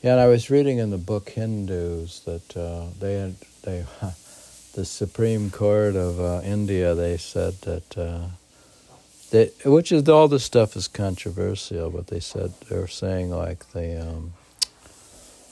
Yeah, 0.00 0.12
and 0.12 0.20
I 0.20 0.28
was 0.28 0.48
reading 0.48 0.78
in 0.78 0.92
the 0.92 0.96
book 0.96 1.30
Hindus 1.30 2.20
that 2.20 2.56
uh, 2.56 2.86
they 3.00 3.14
had, 3.14 3.34
they 3.62 3.84
the 4.74 4.84
Supreme 4.84 5.50
Court 5.50 5.96
of 5.96 6.20
uh, 6.20 6.40
India 6.44 6.94
they 6.94 7.16
said 7.16 7.54
that 7.62 7.98
uh, 7.98 9.48
which 9.68 9.90
is 9.90 10.08
all 10.08 10.28
this 10.28 10.44
stuff 10.44 10.76
is 10.76 10.86
controversial, 10.86 11.90
but 11.90 12.06
they 12.06 12.20
said 12.20 12.52
they're 12.68 12.86
saying 12.86 13.30
like 13.32 13.72
the 13.72 14.08
um, 14.08 14.34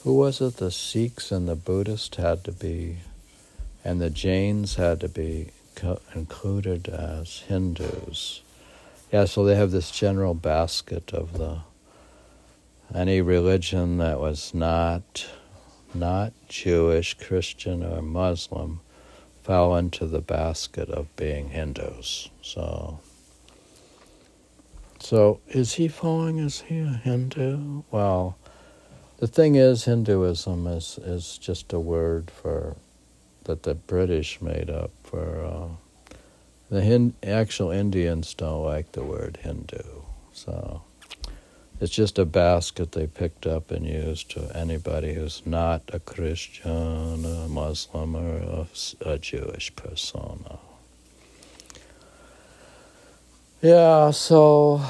who 0.03 0.15
was 0.15 0.41
it? 0.41 0.57
The 0.57 0.71
Sikhs 0.71 1.31
and 1.31 1.47
the 1.47 1.55
Buddhists 1.55 2.17
had 2.17 2.43
to 2.45 2.51
be, 2.51 2.97
and 3.83 4.01
the 4.01 4.09
Jains 4.09 4.75
had 4.75 4.99
to 5.01 5.09
be 5.09 5.51
co- 5.75 6.01
included 6.15 6.87
as 6.87 7.43
Hindus. 7.47 8.41
Yeah, 9.11 9.25
so 9.25 9.43
they 9.43 9.55
have 9.55 9.71
this 9.71 9.91
general 9.91 10.33
basket 10.33 11.13
of 11.13 11.37
the 11.37 11.59
any 12.93 13.21
religion 13.21 13.97
that 13.99 14.19
was 14.19 14.53
not 14.53 15.27
not 15.93 16.33
Jewish, 16.47 17.13
Christian, 17.15 17.83
or 17.83 18.01
Muslim 18.01 18.79
fell 19.43 19.75
into 19.75 20.05
the 20.05 20.21
basket 20.21 20.89
of 20.89 21.13
being 21.15 21.49
Hindus. 21.49 22.29
So 22.41 22.99
so, 25.01 25.39
is 25.49 25.73
he 25.73 25.87
falling? 25.87 26.37
Is 26.37 26.61
he 26.61 26.79
a 26.79 26.85
Hindu? 26.85 27.83
Well, 27.89 28.37
the 29.21 29.27
thing 29.27 29.55
is, 29.55 29.85
Hinduism 29.85 30.67
is, 30.67 30.99
is 31.01 31.37
just 31.37 31.71
a 31.71 31.79
word 31.79 32.29
for 32.29 32.75
that 33.45 33.63
the 33.63 33.75
British 33.75 34.41
made 34.41 34.69
up 34.69 34.91
for. 35.03 35.45
Uh, 35.45 35.67
the 36.71 36.81
Hin- 36.81 37.13
actual 37.21 37.69
Indians 37.69 38.33
don't 38.33 38.63
like 38.63 38.93
the 38.93 39.03
word 39.03 39.39
Hindu, 39.43 39.83
so 40.31 40.81
it's 41.81 41.91
just 41.91 42.17
a 42.17 42.25
basket 42.25 42.93
they 42.93 43.07
picked 43.07 43.45
up 43.45 43.71
and 43.71 43.85
used 43.85 44.31
to 44.31 44.49
anybody 44.55 45.13
who's 45.13 45.41
not 45.45 45.81
a 45.91 45.99
Christian, 45.99 47.25
a 47.25 47.47
Muslim, 47.49 48.15
or 48.15 48.37
a, 48.37 48.67
a 49.09 49.17
Jewish 49.17 49.75
persona. 49.75 50.59
Yeah, 53.61 54.11
so 54.11 54.81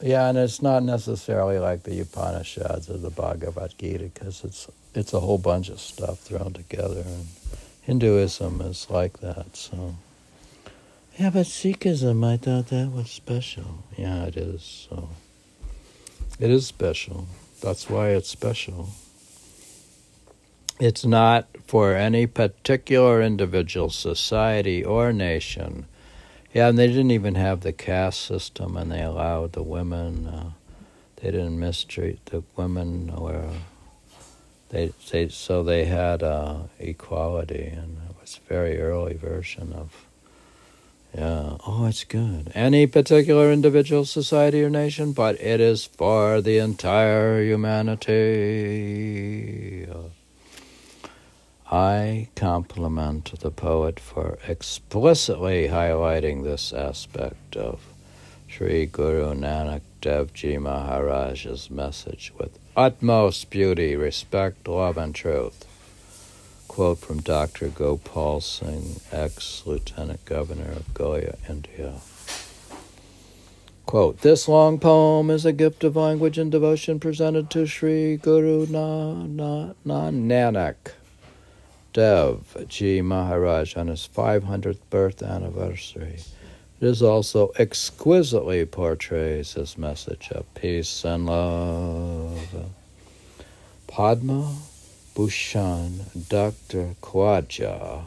yeah, 0.00 0.28
and 0.28 0.36
it's 0.36 0.60
not 0.60 0.82
necessarily 0.82 1.58
like 1.58 1.84
the 1.84 2.00
Upanishads 2.00 2.90
or 2.90 2.98
the 2.98 3.10
Bhagavad 3.10 3.74
Gita 3.78 4.04
because 4.04 4.44
it's 4.44 4.68
it's 4.94 5.12
a 5.12 5.20
whole 5.20 5.38
bunch 5.38 5.68
of 5.68 5.80
stuff 5.80 6.20
thrown 6.20 6.52
together, 6.52 7.02
and 7.06 7.26
Hinduism 7.82 8.60
is 8.60 8.88
like 8.90 9.20
that. 9.20 9.56
So 9.56 9.96
yeah, 11.18 11.30
but 11.30 11.46
Sikhism, 11.46 12.24
I 12.24 12.36
thought 12.36 12.68
that 12.68 12.92
was 12.92 13.10
special. 13.10 13.84
Yeah, 13.96 14.24
it 14.24 14.36
is. 14.36 14.88
So 14.90 15.08
it 16.38 16.50
is 16.50 16.66
special. 16.66 17.26
That's 17.62 17.88
why 17.88 18.10
it's 18.10 18.28
special. 18.28 18.90
It's 20.78 21.06
not 21.06 21.48
for 21.66 21.94
any 21.94 22.26
particular 22.26 23.22
individual, 23.22 23.88
society, 23.88 24.84
or 24.84 25.10
nation 25.10 25.86
yeah, 26.56 26.68
and 26.68 26.78
they 26.78 26.86
didn't 26.86 27.10
even 27.10 27.34
have 27.34 27.60
the 27.60 27.74
caste 27.74 28.22
system, 28.22 28.78
and 28.78 28.90
they 28.90 29.02
allowed 29.02 29.52
the 29.52 29.62
women. 29.62 30.26
Uh, 30.26 30.52
they 31.16 31.30
didn't 31.30 31.60
mistreat 31.60 32.24
the 32.24 32.44
women, 32.56 33.12
or 33.14 33.50
they, 34.70 34.90
they 35.10 35.28
so 35.28 35.62
they 35.62 35.84
had 35.84 36.22
uh, 36.22 36.60
equality, 36.78 37.66
and 37.66 37.98
it 38.08 38.16
was 38.18 38.40
a 38.42 38.48
very 38.48 38.80
early 38.80 39.12
version 39.12 39.74
of. 39.74 40.06
Yeah, 41.14 41.58
oh, 41.66 41.84
it's 41.84 42.04
good. 42.04 42.50
Any 42.54 42.86
particular 42.86 43.52
individual, 43.52 44.06
society, 44.06 44.64
or 44.64 44.70
nation, 44.70 45.12
but 45.12 45.38
it 45.38 45.60
is 45.60 45.84
for 45.84 46.40
the 46.40 46.56
entire 46.56 47.42
humanity. 47.42 48.16
I 51.70 52.28
compliment 52.36 53.40
the 53.40 53.50
poet 53.50 53.98
for 53.98 54.38
explicitly 54.46 55.66
highlighting 55.66 56.44
this 56.44 56.72
aspect 56.72 57.56
of 57.56 57.80
Sri 58.46 58.86
Guru 58.86 59.34
Nanak 59.34 59.80
Dev 60.00 60.32
Ji 60.32 60.58
Maharaj's 60.58 61.68
message 61.68 62.32
with 62.38 62.56
utmost 62.76 63.50
beauty, 63.50 63.96
respect, 63.96 64.68
love, 64.68 64.96
and 64.96 65.12
truth. 65.12 65.64
Quote 66.68 66.98
from 66.98 67.20
Dr. 67.20 67.68
Gopal 67.68 68.40
Singh, 68.40 69.00
ex 69.10 69.64
Lieutenant 69.66 70.24
Governor 70.24 70.70
of 70.70 70.94
Goa, 70.94 71.34
India. 71.48 71.94
Quote, 73.86 74.20
this 74.20 74.46
long 74.46 74.78
poem 74.78 75.30
is 75.30 75.44
a 75.44 75.52
gift 75.52 75.82
of 75.82 75.96
language 75.96 76.38
and 76.38 76.52
devotion 76.52 77.00
presented 77.00 77.50
to 77.50 77.66
Sri 77.66 78.18
Guru 78.18 78.66
Na, 78.66 79.14
Na, 79.24 79.72
Na 79.84 80.10
Nanak 80.10 80.92
Dev 81.96 82.66
Ji 82.68 83.00
Maharaj 83.00 83.74
on 83.74 83.88
his 83.88 84.06
500th 84.06 84.80
birth 84.90 85.22
anniversary. 85.22 86.18
It 86.78 86.86
is 86.86 87.02
also 87.02 87.52
exquisitely 87.58 88.66
portrays 88.66 89.54
his 89.54 89.78
message 89.78 90.28
of 90.30 90.44
peace 90.54 91.06
and 91.06 91.24
love. 91.24 92.70
Padma 93.86 94.56
Bhushan 95.14 96.00
Dr. 96.28 96.96
Khwaja 97.00 98.02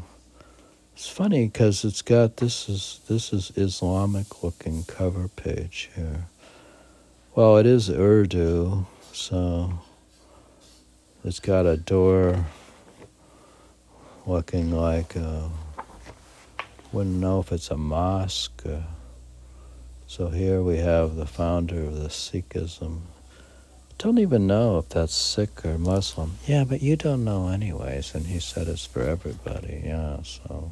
it's 0.95 1.10
funny 1.10 1.47
because 1.47 1.84
it's 1.84 2.01
got 2.01 2.38
this 2.38 2.69
is 2.69 3.01
this 3.10 3.34
is 3.34 3.51
Islamic 3.58 4.41
looking 4.43 4.86
cover 4.86 5.27
page 5.27 5.89
here. 5.93 6.27
Well, 7.36 7.58
it 7.58 7.65
is 7.65 7.89
Urdu, 7.89 8.86
so 9.12 9.73
it's 11.25 11.41
got 11.41 11.65
a 11.65 11.75
door 11.75 12.45
looking 14.25 14.71
like 14.71 15.17
a, 15.17 15.49
wouldn't 16.93 17.17
know 17.17 17.41
if 17.41 17.51
it's 17.51 17.69
a 17.71 17.77
mosque. 17.77 18.63
So 20.08 20.29
here 20.29 20.62
we 20.62 20.77
have 20.77 21.17
the 21.17 21.25
founder 21.25 21.84
of 21.84 21.95
the 21.95 22.08
Sikhism. 22.08 23.01
Don't 23.97 24.19
even 24.19 24.47
know 24.47 24.77
if 24.77 24.88
that's 24.88 25.13
Sikh 25.13 25.65
or 25.65 25.77
Muslim. 25.77 26.38
Yeah, 26.47 26.63
but 26.63 26.81
you 26.81 26.95
don't 26.95 27.25
know 27.25 27.49
anyways. 27.49 28.15
And 28.15 28.27
he 28.27 28.39
said 28.39 28.69
it's 28.69 28.86
for 28.86 29.01
everybody. 29.01 29.81
Yeah, 29.86 30.21
so. 30.23 30.71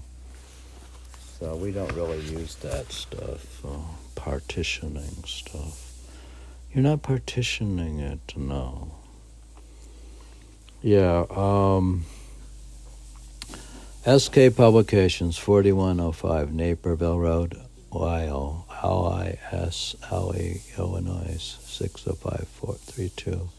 So 1.43 1.57
we 1.57 1.73
don't 1.73 1.91
really 1.91 2.21
use 2.21 2.55
that 2.61 2.89
stuff, 2.89 3.65
uh, 3.65 3.75
partitioning 4.15 5.25
stuff. 5.25 5.91
You're 6.71 6.85
not 6.85 7.01
partitioning 7.01 7.99
it, 7.99 8.37
no. 8.37 8.95
Yeah, 10.81 11.25
um, 11.29 12.05
SK 14.07 14.55
Publications, 14.55 15.37
4105 15.37 16.53
Naperville 16.53 17.19
Road, 17.19 17.59
Lisle, 17.91 18.65
L-I-S-L-E, 18.81 20.61
Illinois, 20.77 21.57
605432. 21.65 23.49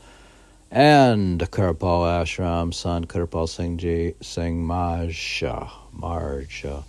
And 0.71 1.39
Kirpal 1.51 2.23
Ashram, 2.23 2.73
son 2.73 3.05
Kirpal 3.05 3.47
Singh 3.47 3.77
Ji, 3.77 4.15
Singh 4.23 4.67
Marja, 4.67 5.71
Marja. 5.95 6.85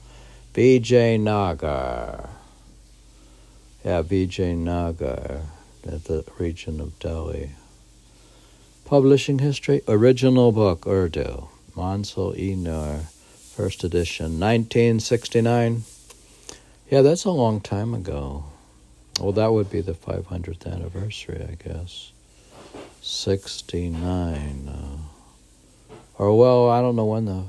Vijay 0.55 1.19
Nagar. 1.19 2.29
Yeah, 3.83 4.01
Vijay 4.01 4.55
Nagar, 4.55 5.41
at 5.85 6.05
the 6.05 6.23
region 6.39 6.79
of 6.79 6.97
Delhi. 6.97 7.49
Publishing 8.85 9.39
history, 9.39 9.81
original 9.85 10.53
book, 10.53 10.87
Urdu, 10.87 11.49
Mansell 11.75 12.33
E. 12.37 12.55
First 13.53 13.83
edition, 13.83 14.39
1969. 14.39 15.83
Yeah, 16.89 17.01
that's 17.01 17.25
a 17.25 17.31
long 17.31 17.59
time 17.59 17.93
ago. 17.93 18.45
Well, 19.19 19.33
that 19.33 19.51
would 19.51 19.69
be 19.69 19.81
the 19.81 19.93
500th 19.93 20.71
anniversary, 20.71 21.45
I 21.49 21.55
guess. 21.61 22.13
69. 23.01 24.69
Uh, 24.69 25.95
or, 26.17 26.37
well, 26.37 26.69
I 26.69 26.79
don't 26.79 26.95
know 26.95 27.03
when 27.03 27.25
the 27.25 27.43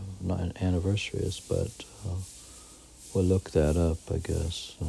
anniversary 0.61 1.21
is, 1.21 1.40
but 1.49 1.85
uh, 2.05 2.16
we'll 3.16 3.24
look 3.24 3.50
that 3.52 3.79
up, 3.79 3.96
I 4.12 4.18
guess. 4.18 4.76
Uh, 4.79 4.85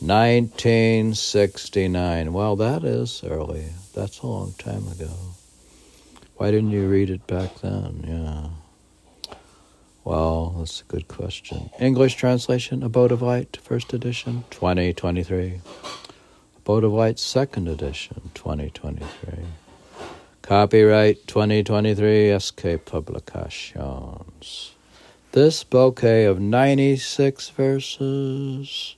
1969. 0.00 2.34
Well, 2.34 2.56
that 2.56 2.84
is 2.84 3.24
early. 3.24 3.64
That's 3.94 4.18
a 4.18 4.26
long 4.26 4.52
time 4.58 4.86
ago. 4.88 5.08
Why 6.36 6.50
didn't 6.50 6.72
you 6.72 6.86
read 6.86 7.08
it 7.08 7.26
back 7.26 7.62
then? 7.62 8.04
Yeah. 8.06 8.48
Well, 10.04 10.56
that's 10.58 10.82
a 10.82 10.84
good 10.84 11.08
question. 11.08 11.70
English 11.80 12.16
translation, 12.16 12.82
Abode 12.82 13.12
of 13.12 13.22
Light, 13.22 13.56
first 13.62 13.94
edition, 13.94 14.44
2023. 14.50 15.62
Abode 16.58 16.84
of 16.84 16.92
Light, 16.92 17.18
second 17.18 17.68
edition, 17.68 18.30
2023. 18.34 19.46
Copyright 20.42 21.26
2023 21.26 22.38
SK 22.38 22.84
Publications. 22.84 24.74
This 25.32 25.62
bouquet 25.62 26.24
of 26.24 26.40
96 26.40 27.50
verses. 27.50 28.96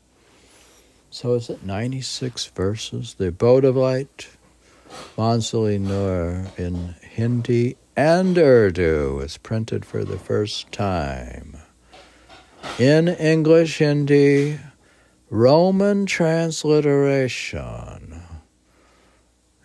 So 1.10 1.34
is 1.34 1.50
it 1.50 1.62
96 1.62 2.46
verses? 2.46 3.12
The 3.12 3.28
Abode 3.28 3.66
of 3.66 3.76
Light, 3.76 4.30
Mansali 5.18 5.78
Nur 5.78 6.46
in 6.56 6.94
Hindi 7.02 7.76
and 7.94 8.38
Urdu 8.38 9.20
is 9.20 9.36
printed 9.36 9.84
for 9.84 10.06
the 10.06 10.18
first 10.18 10.72
time. 10.72 11.58
In 12.78 13.08
English, 13.08 13.76
Hindi, 13.76 14.58
Roman 15.28 16.06
transliteration. 16.06 18.22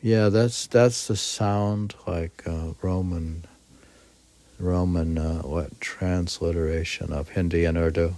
Yeah, 0.02 0.28
that's 0.28 0.68
that's 0.68 1.08
the 1.08 1.16
sound 1.16 1.96
like 2.06 2.44
uh, 2.46 2.74
Roman 2.82 3.46
Roman 4.60 5.18
uh, 5.18 5.42
what 5.42 5.80
transliteration 5.80 7.14
of 7.14 7.30
Hindi 7.30 7.66
and 7.66 7.78
Urdu. 7.78 8.16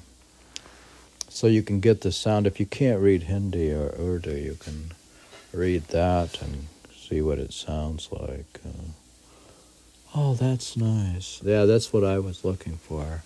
So 1.29 1.47
you 1.47 1.61
can 1.61 1.79
get 1.79 2.01
the 2.01 2.11
sound. 2.11 2.47
If 2.47 2.59
you 2.59 2.65
can't 2.65 3.01
read 3.01 3.23
Hindi 3.23 3.71
or 3.71 3.93
Urdu, 3.99 4.35
you 4.35 4.55
can 4.55 4.91
read 5.53 5.83
that 5.89 6.41
and 6.41 6.67
see 6.95 7.21
what 7.21 7.39
it 7.39 7.53
sounds 7.53 8.09
like. 8.11 8.59
Uh, 8.65 8.91
oh, 10.15 10.33
that's 10.33 10.77
nice. 10.77 11.41
Yeah, 11.43 11.65
that's 11.65 11.91
what 11.91 12.03
I 12.03 12.19
was 12.19 12.43
looking 12.45 12.77
for. 12.77 13.23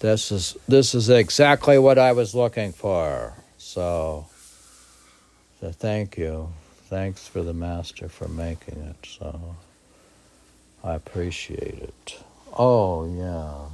This 0.00 0.30
is 0.30 0.56
this 0.68 0.94
is 0.94 1.08
exactly 1.08 1.78
what 1.78 1.98
I 1.98 2.12
was 2.12 2.34
looking 2.34 2.72
for. 2.72 3.34
So, 3.58 4.26
so 5.60 5.72
thank 5.72 6.16
you. 6.16 6.50
Thanks 6.88 7.26
for 7.26 7.42
the 7.42 7.52
master 7.52 8.08
for 8.08 8.28
making 8.28 8.78
it. 8.80 9.06
So 9.06 9.56
I 10.84 10.94
appreciate 10.94 11.78
it. 11.82 12.22
Oh 12.56 13.06
yeah. 13.06 13.68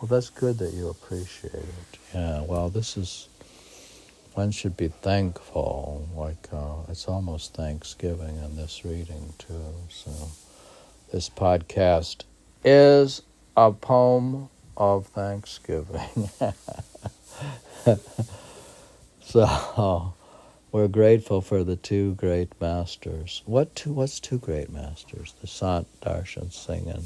Well, 0.00 0.08
that's 0.08 0.30
good 0.30 0.58
that 0.58 0.74
you 0.74 0.88
appreciate 0.88 1.54
it. 1.54 1.98
Yeah. 2.14 2.42
Well, 2.42 2.68
this 2.68 2.96
is 2.96 3.28
one 4.34 4.50
should 4.50 4.76
be 4.76 4.88
thankful. 4.88 6.08
Like 6.16 6.48
uh, 6.52 6.82
it's 6.88 7.06
almost 7.06 7.54
Thanksgiving 7.54 8.36
in 8.36 8.56
this 8.56 8.84
reading 8.84 9.32
too. 9.38 9.74
So 9.88 10.10
this 11.12 11.28
podcast 11.28 12.24
is 12.64 13.22
a 13.56 13.72
poem 13.72 14.48
of 14.76 15.06
Thanksgiving. 15.06 16.30
so 19.20 20.14
we're 20.72 20.88
grateful 20.88 21.42
for 21.42 21.62
the 21.62 21.76
two 21.76 22.14
great 22.14 22.58
masters. 22.58 23.42
What 23.44 23.76
two? 23.76 23.92
What's 23.92 24.18
two 24.18 24.38
great 24.38 24.72
masters? 24.72 25.34
The 25.42 25.46
Sant 25.46 25.86
Darshan 26.00 26.50
Singh 26.50 26.88
and 26.88 27.04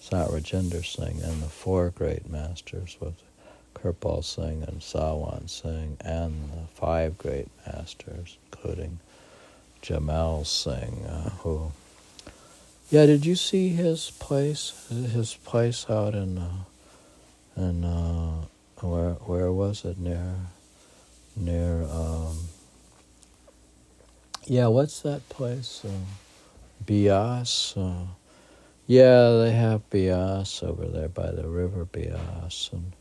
Sant 0.00 0.30
Rajinder 0.30 0.84
Singh, 0.84 1.20
and 1.20 1.42
the 1.42 1.48
four 1.48 1.90
great 1.90 2.30
masters 2.30 2.96
with 3.00 3.14
Kirpal 3.74 4.22
Singh 4.22 4.62
and 4.62 4.80
Sawan 4.80 5.50
Singh, 5.50 5.96
and 6.00 6.50
the 6.50 6.68
five 6.72 7.18
great 7.18 7.48
masters, 7.66 8.38
including 8.52 9.00
Jaimal 9.82 10.46
Singh, 10.46 11.04
uh, 11.04 11.30
who. 11.40 11.72
Yeah, 12.90 13.06
did 13.06 13.26
you 13.26 13.34
see 13.34 13.70
his 13.70 14.12
place? 14.20 14.86
His 14.88 15.34
place 15.34 15.86
out 15.90 16.14
in, 16.14 16.38
uh, 16.38 16.64
in 17.56 17.84
uh, 17.84 18.44
where 18.80 19.14
where 19.14 19.50
was 19.50 19.84
it 19.84 19.98
near, 19.98 20.34
near. 21.36 21.82
Um, 21.90 22.36
yeah, 24.46 24.66
what's 24.66 25.00
that 25.00 25.28
place? 25.28 25.82
Uh, 25.84 25.90
Beas. 26.84 27.74
Uh, 27.76 28.06
yeah, 28.86 29.30
they 29.30 29.52
have 29.52 29.88
Beas 29.90 30.62
over 30.62 30.86
there 30.86 31.08
by 31.08 31.30
the 31.30 31.48
river 31.48 31.84
Beas. 31.84 32.70
and 32.72 32.92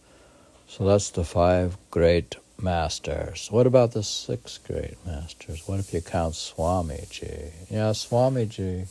so 0.68 0.86
that's 0.86 1.10
the 1.10 1.24
five 1.24 1.78
great 1.92 2.38
masters. 2.60 3.50
What 3.52 3.68
about 3.68 3.92
the 3.92 4.04
six 4.04 4.58
great 4.58 4.96
masters? 5.06 5.68
What 5.68 5.80
if 5.80 5.94
you 5.94 6.02
count 6.02 6.34
Swamiji? 6.34 7.52
Yeah, 7.70 7.92
Swamiji, 7.92 8.88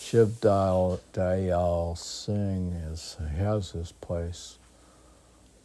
Shiv 0.00 0.40
Dayal 0.40 1.98
Singh 1.98 2.72
is 2.90 3.16
has 3.36 3.70
his 3.72 3.92
place. 3.92 4.58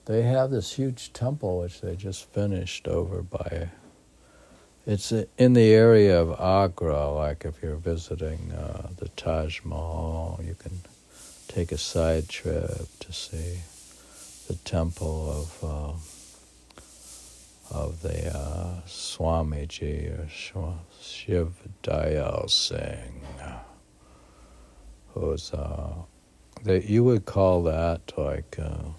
They 0.05 0.21
have 0.23 0.51
this 0.51 0.73
huge 0.73 1.11
temple 1.11 1.59
which 1.59 1.81
they 1.81 1.95
just 1.95 2.31
finished 2.31 2.87
over 2.87 3.21
by 3.21 3.69
it's 4.87 5.11
in 5.11 5.51
the 5.51 5.73
area 5.73 6.19
of 6.19 6.31
Agra, 6.39 7.09
like 7.11 7.43
if 7.43 7.61
you're 7.61 7.75
visiting 7.75 8.53
uh, 8.53 8.87
the 8.95 9.09
Taj 9.09 9.59
Mahal, 9.65 10.39
you 10.41 10.55
can 10.55 10.79
take 11.49 11.73
a 11.73 11.77
side 11.77 12.29
trip 12.29 12.87
to 13.01 13.11
see 13.11 13.59
the 14.47 14.55
temple 14.55 15.29
of 15.29 15.63
uh, 15.63 15.93
of 17.69 18.01
the 18.01 18.33
uh, 18.33 18.79
Swamiji 18.87 20.17
or 20.17 20.29
Shiv 21.01 21.53
Dayal 21.83 22.49
Singh, 22.49 23.25
who's 25.13 25.51
uh, 25.51 25.95
that 26.63 26.85
you 26.85 27.03
would 27.03 27.25
call 27.25 27.61
that 27.63 28.13
like 28.17 28.57
uh, 28.57 28.91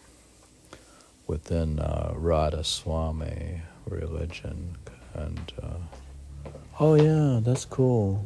within 1.26 1.78
uh, 1.78 2.12
Radha 2.14 2.62
Swami 2.62 3.62
religion 3.86 4.76
and 5.18 5.52
uh, 5.62 6.50
oh 6.80 6.94
yeah, 6.94 7.40
that's 7.42 7.64
cool. 7.64 8.24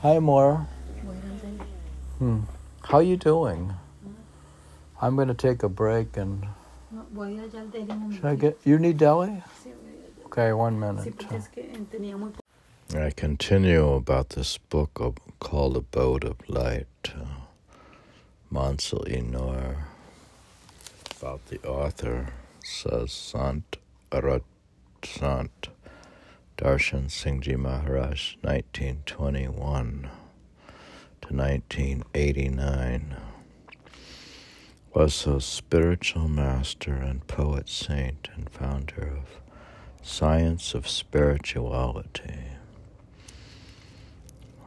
Hi, 0.00 0.18
Maura. 0.18 0.66
Hmm. 2.18 2.40
How 2.82 3.00
you 3.00 3.16
doing? 3.16 3.74
I'm 5.00 5.16
gonna 5.16 5.34
take 5.34 5.62
a 5.62 5.68
break 5.68 6.16
and. 6.16 6.46
Should 8.14 8.24
I 8.24 8.34
get? 8.34 8.58
You 8.64 8.78
need 8.78 8.98
deli? 8.98 9.42
Okay, 10.26 10.52
one 10.52 10.78
minute. 10.78 11.26
I 12.94 13.10
continue 13.10 13.92
about 13.92 14.30
this 14.30 14.56
book 14.56 14.98
of, 14.98 15.16
called 15.40 15.76
Abode 15.76 16.24
of 16.24 16.36
Light, 16.48 16.86
uh, 17.14 17.42
Mansell 18.50 19.06
E. 19.08 19.20
Nur. 19.20 19.76
About 21.20 21.44
the 21.48 21.60
author 21.68 22.32
says 22.64 23.12
Sant 23.12 23.76
Arat 24.10 24.42
Sant 25.04 25.68
Darshan 26.58 27.04
Singhji 27.04 27.56
Maharaj, 27.56 28.34
1921 28.40 30.10
to 31.20 31.32
1989, 31.32 33.16
was 34.92 35.24
a 35.28 35.40
spiritual 35.40 36.26
master 36.26 36.94
and 36.94 37.24
poet 37.28 37.68
saint 37.68 38.28
and 38.34 38.50
founder 38.50 39.18
of 39.20 39.40
Science 40.02 40.74
of 40.74 40.88
Spirituality. 40.88 42.40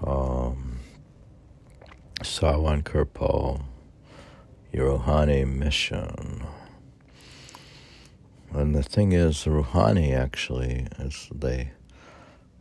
Um, 0.02 0.80
Sawan 2.22 2.84
Kirpal, 2.84 3.66
Rouhani 4.74 5.46
Mission. 5.46 6.46
And 8.54 8.74
the 8.74 8.84
thing 8.84 9.12
is, 9.12 9.44
Rouhani 9.44 10.16
actually 10.16 10.88
is 10.98 11.28
they 11.34 11.72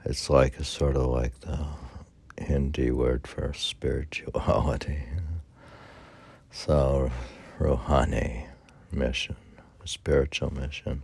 it's 0.04 0.30
like 0.30 0.58
a 0.58 0.64
sort 0.64 0.96
of 0.96 1.06
like 1.06 1.40
the 1.40 1.66
Hindi 2.38 2.90
word 2.90 3.26
for 3.26 3.52
spirituality. 3.52 5.02
So, 6.50 7.10
Rouhani 7.58 8.46
mission, 8.90 9.36
a 9.84 9.86
spiritual 9.86 10.52
mission, 10.52 11.02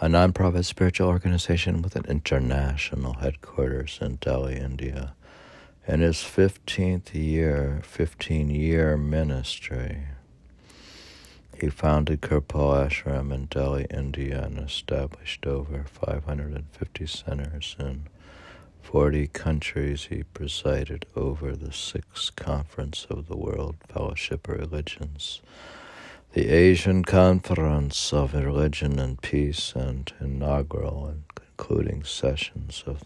a 0.00 0.06
nonprofit 0.06 0.64
spiritual 0.64 1.08
organization 1.08 1.82
with 1.82 1.96
an 1.96 2.04
international 2.08 3.14
headquarters 3.14 3.98
in 4.00 4.16
Delhi, 4.16 4.56
India, 4.56 5.14
In 5.86 6.00
his 6.00 6.18
15th 6.18 7.14
year, 7.14 7.80
15 7.82 8.50
year 8.50 8.96
ministry, 8.98 10.08
he 11.58 11.70
founded 11.70 12.20
Kirpal 12.20 12.86
Ashram 12.86 13.32
in 13.32 13.46
Delhi, 13.46 13.86
India, 13.90 14.44
and 14.44 14.58
established 14.58 15.46
over 15.46 15.84
550 15.84 17.06
centers 17.06 17.74
in 17.80 18.06
40 18.90 19.26
countries. 19.26 20.06
He 20.08 20.22
presided 20.22 21.04
over 21.14 21.54
the 21.54 21.74
Sixth 21.74 22.34
Conference 22.36 23.06
of 23.10 23.28
the 23.28 23.36
World 23.36 23.76
Fellowship 23.86 24.48
of 24.48 24.58
Religions, 24.58 25.42
the 26.32 26.48
Asian 26.48 27.04
Conference 27.04 28.14
of 28.14 28.32
Religion 28.32 28.98
and 28.98 29.20
Peace, 29.20 29.74
and 29.76 30.10
inaugural 30.22 31.04
and 31.06 31.22
concluding 31.34 32.02
sessions 32.02 32.82
of 32.86 33.04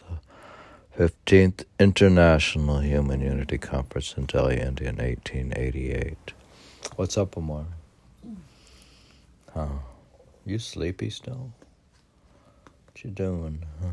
the 0.97 1.09
15th 1.09 1.65
International 1.81 2.79
Human 2.79 3.21
Unity 3.21 3.59
Conference 3.59 4.15
in 4.17 4.27
Delhi, 4.27 4.61
India 4.61 4.91
in 4.91 4.99
1888. 4.99 6.33
What's 6.95 7.19
up, 7.19 7.37
Amar? 7.37 7.65
Huh? 9.53 9.67
You 10.47 10.61
sleepy 10.61 11.11
still? 11.11 11.51
What 12.87 13.03
you 13.03 13.11
doing? 13.11 13.65
Huh? 13.83 13.89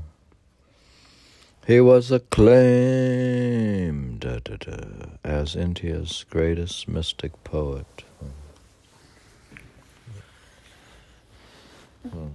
He 1.68 1.80
was 1.80 2.12
acclaimed 2.12 3.80
da, 4.22 4.40
da, 4.40 4.56
da, 4.58 4.78
as 5.24 5.56
India's 5.56 6.26
greatest 6.30 6.88
mystic 6.88 7.44
poet. 7.44 8.04
Hmm. 12.10 12.28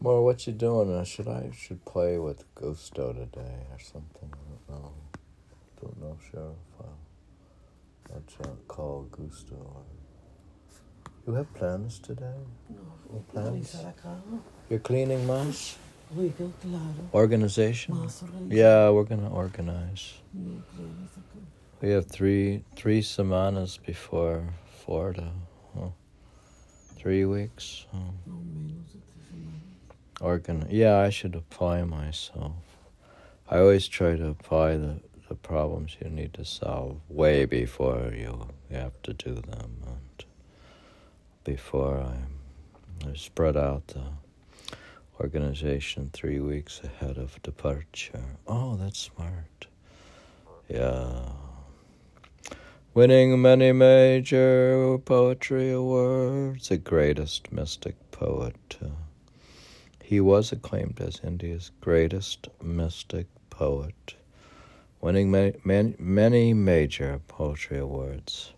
Well, 0.00 0.24
what 0.24 0.46
you 0.46 0.54
doing? 0.54 0.90
Uh, 0.90 1.04
should 1.04 1.28
I 1.28 1.50
should 1.54 1.84
play 1.84 2.16
with 2.18 2.44
Gusto 2.54 3.12
today 3.12 3.66
or 3.70 3.78
something? 3.78 4.32
I 4.32 4.72
don't 4.72 4.82
know. 4.82 4.92
Don't 5.82 6.00
know, 6.00 6.16
Sheriff. 6.30 6.56
Uh, 6.80 8.14
I'll 8.14 8.56
call 8.66 9.02
Gusto. 9.10 9.84
You 11.26 11.34
have 11.34 11.52
plans 11.52 11.98
today? 11.98 12.34
No. 12.70 13.24
plans? 13.32 13.76
You're 14.70 14.78
cleaning 14.78 15.26
más? 15.26 15.74
Organization? 17.12 18.08
Yeah, 18.48 18.90
we're 18.90 19.04
organize. 19.32 20.14
Claro, 20.32 20.90
eso 21.04 21.20
que- 21.32 21.88
We 21.88 21.88
have 21.94 22.06
three 22.06 22.62
three 22.76 23.02
semanas 23.02 23.78
before 23.84 24.44
Florida. 24.84 25.32
Huh? 25.74 25.88
Three 26.96 27.24
weeks. 27.24 27.86
Huh? 27.90 27.98
No 28.26 28.34
menos 28.34 28.92
de 28.92 29.00
tres 29.00 29.26
semanas. 29.28 30.20
Organ. 30.20 30.66
Yeah, 30.70 30.98
I 31.00 31.10
should 31.10 31.34
apply 31.34 31.82
myself. 31.82 32.52
I 33.48 33.58
always 33.58 33.88
try 33.88 34.14
to 34.14 34.28
apply 34.28 34.76
the, 34.76 35.00
the 35.28 35.34
problems 35.34 35.96
you 36.00 36.08
need 36.10 36.32
to 36.34 36.44
solve 36.44 37.00
way 37.08 37.44
before 37.44 38.12
you, 38.16 38.46
have 38.70 39.02
to 39.02 39.12
do 39.12 39.34
them, 39.34 39.82
and 39.84 40.24
before 41.42 41.98
I, 41.98 43.08
I 43.08 43.14
spread 43.14 43.56
out 43.56 43.88
the 43.88 44.02
organization 45.20 46.08
three 46.12 46.40
weeks 46.40 46.80
ahead 46.82 47.18
of 47.18 47.40
departure. 47.42 48.24
Oh, 48.46 48.76
that's 48.76 48.98
smart. 48.98 49.66
Yeah. 50.68 51.32
Winning 52.94 53.40
many 53.40 53.72
major 53.72 54.98
poetry 55.04 55.70
awards, 55.70 56.68
the 56.68 56.78
greatest 56.78 57.52
mystic 57.52 57.96
poet. 58.10 58.78
He 60.02 60.20
was 60.20 60.52
acclaimed 60.52 61.00
as 61.00 61.20
India's 61.22 61.70
greatest 61.80 62.48
mystic 62.62 63.26
poet, 63.50 64.14
winning 65.00 65.30
many, 65.30 65.52
many, 65.62 65.94
many 65.98 66.54
major 66.54 67.20
poetry 67.28 67.78
awards. 67.78 68.52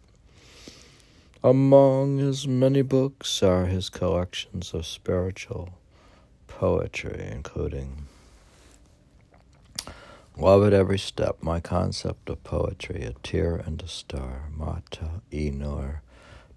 Among 1.44 2.18
his 2.18 2.46
many 2.46 2.82
books 2.82 3.42
are 3.42 3.66
his 3.66 3.90
collections 3.90 4.72
of 4.72 4.86
spiritual 4.86 5.70
poetry, 6.62 7.28
including 7.28 8.06
Love 10.36 10.62
at 10.64 10.72
Every 10.72 10.96
Step, 10.96 11.38
My 11.40 11.58
Concept 11.58 12.30
of 12.30 12.44
Poetry, 12.44 13.02
A 13.02 13.14
Tear 13.24 13.56
and 13.56 13.82
a 13.82 13.88
Star, 13.88 14.44
Mata 14.56 15.22
Enor, 15.32 16.02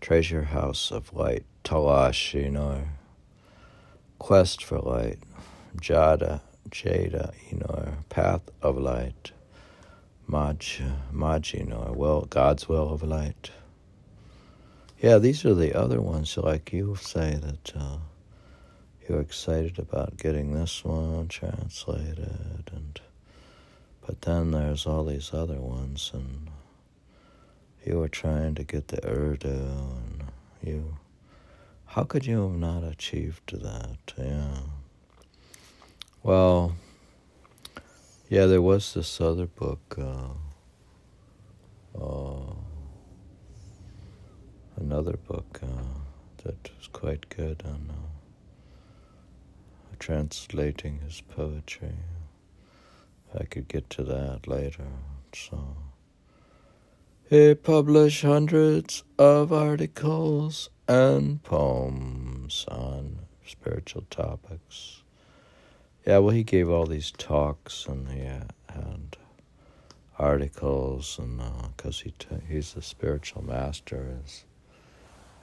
Treasure 0.01 0.43
House 0.43 0.91
of 0.91 1.11
Light, 1.11 1.43
Talash 1.63 2.39
Enor, 2.39 2.89
Quest 4.19 4.63
for 4.63 4.77
Light, 4.77 5.17
Jada, 5.77 6.41
Jada 6.69 7.33
Enor, 7.49 8.07
Path 8.09 8.51
of 8.61 8.77
Light, 8.77 9.31
Maj, 10.27 10.83
Majinor, 11.11 11.95
Will, 11.95 12.27
God's 12.29 12.69
Will 12.69 12.93
of 12.93 13.01
Light. 13.01 13.49
Yeah, 15.01 15.17
these 15.17 15.43
are 15.45 15.55
the 15.55 15.73
other 15.73 15.99
ones, 15.99 16.37
like 16.37 16.71
you 16.71 16.95
say 16.95 17.39
that 17.41 17.73
uh, 17.75 17.97
you're 19.07 19.21
excited 19.21 19.77
about 19.77 20.17
getting 20.17 20.53
this 20.53 20.83
one 20.83 21.27
translated, 21.27 22.71
and 22.73 22.99
but 24.05 24.21
then 24.21 24.51
there's 24.51 24.85
all 24.85 25.05
these 25.05 25.33
other 25.33 25.59
ones, 25.59 26.11
and 26.13 26.49
you 27.85 27.99
were 27.99 28.09
trying 28.09 28.55
to 28.55 28.63
get 28.63 28.87
the 28.87 29.07
Urdu, 29.07 29.49
and 29.49 30.23
you. 30.63 30.97
How 31.87 32.03
could 32.03 32.25
you 32.25 32.41
have 32.41 32.57
not 32.57 32.83
achieved 32.83 33.61
that? 33.61 34.13
Yeah. 34.17 34.57
Well, 36.23 36.75
yeah, 38.27 38.47
there 38.47 38.61
was 38.61 38.95
this 38.95 39.21
other 39.21 39.45
book, 39.45 39.95
uh, 39.97 40.33
uh, 42.01 42.53
another 44.77 45.17
book 45.17 45.59
uh, 45.63 45.67
that 46.43 46.69
was 46.77 46.87
quite 46.91 47.29
good 47.29 47.61
on 47.65 47.91
uh, 47.91 48.14
translating 50.05 50.99
his 50.99 51.21
poetry. 51.21 51.97
I 53.33 53.45
could 53.45 53.67
get 53.67 53.89
to 53.89 54.03
that 54.03 54.47
later. 54.47 54.85
So 55.33 55.77
he 57.27 57.55
published 57.55 58.21
hundreds 58.21 59.03
of 59.17 59.51
articles 59.51 60.69
and 60.87 61.41
poems 61.41 62.65
on 62.67 63.17
spiritual 63.47 64.03
topics. 64.11 65.01
Yeah, 66.05 66.19
well, 66.19 66.35
he 66.35 66.43
gave 66.43 66.69
all 66.69 66.85
these 66.85 67.09
talks 67.09 67.87
and 67.87 68.07
he 68.07 68.25
had, 68.25 68.53
and 68.69 69.17
articles, 70.19 71.17
and 71.17 71.41
because 71.75 72.01
he 72.01 72.11
t- 72.11 72.45
he's 72.47 72.75
a 72.75 72.83
spiritual 72.83 73.43
master, 73.43 74.19
is 74.23 74.45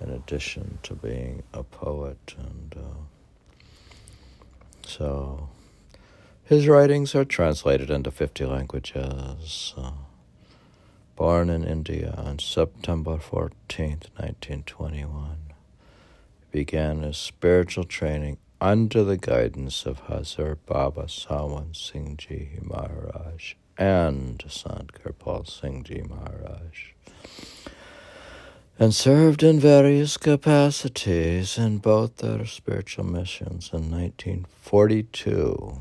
in 0.00 0.10
addition 0.10 0.78
to 0.84 0.94
being 0.94 1.42
a 1.52 1.64
poet, 1.64 2.36
and 2.38 2.76
uh, 2.78 3.11
so 4.98 5.48
his 6.44 6.68
writings 6.68 7.14
are 7.14 7.24
translated 7.24 7.90
into 7.90 8.10
50 8.10 8.44
languages. 8.44 9.74
Uh, 9.76 9.92
born 11.16 11.48
in 11.48 11.64
India 11.64 12.14
on 12.16 12.38
September 12.38 13.16
14th, 13.16 14.10
1921, 14.18 15.36
he 16.40 16.46
began 16.50 17.02
his 17.02 17.16
spiritual 17.16 17.84
training 17.84 18.38
under 18.60 19.02
the 19.02 19.16
guidance 19.16 19.86
of 19.86 20.06
Hazur 20.06 20.58
Baba 20.66 21.04
Sawan 21.04 21.74
Singh 21.74 22.16
Ji 22.16 22.58
Maharaj 22.62 23.54
and 23.78 24.44
Sant 24.48 24.92
Kirpal 24.92 25.48
Singh 25.48 25.84
Ji 25.84 26.02
Maharaj, 26.08 26.92
and 28.82 28.92
served 28.92 29.44
in 29.44 29.60
various 29.60 30.16
capacities 30.16 31.56
in 31.56 31.78
both 31.78 32.16
their 32.16 32.44
spiritual 32.44 33.04
missions 33.04 33.70
in 33.72 33.88
1942. 33.92 35.78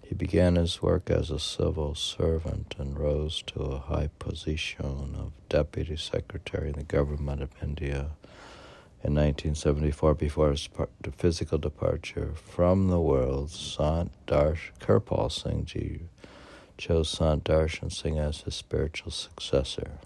He 0.00 0.14
began 0.14 0.56
his 0.56 0.80
work 0.80 1.10
as 1.10 1.30
a 1.30 1.38
civil 1.38 1.94
servant 1.94 2.74
and 2.78 2.98
rose 2.98 3.42
to 3.48 3.60
a 3.60 3.78
high 3.78 4.08
position 4.18 5.16
of 5.18 5.32
Deputy 5.50 5.98
Secretary 5.98 6.68
in 6.68 6.76
the 6.76 6.82
Government 6.82 7.42
of 7.42 7.50
India 7.62 8.12
in 9.04 9.14
1974 9.14 10.14
before 10.14 10.52
his 10.52 10.70
physical 11.18 11.58
departure 11.58 12.32
from 12.36 12.88
the 12.88 13.00
world. 13.00 13.50
Sant 13.50 14.12
Darsh 14.26 14.70
Kirpal 14.80 15.30
Singh 15.30 15.66
Ji 15.66 16.00
chose 16.78 17.10
Sant 17.10 17.44
Darshan 17.44 17.92
Singh 17.92 18.18
as 18.18 18.40
his 18.40 18.54
spiritual 18.54 19.12
successor. 19.12 19.98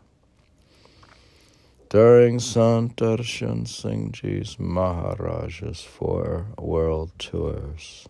During 1.91 2.39
Sant 2.39 2.95
Darshan 2.95 3.67
Singh 3.67 4.13
Ji's 4.13 4.61
Maharaj's 4.61 5.81
four 5.81 6.47
world 6.57 7.11
tours, 7.19 8.07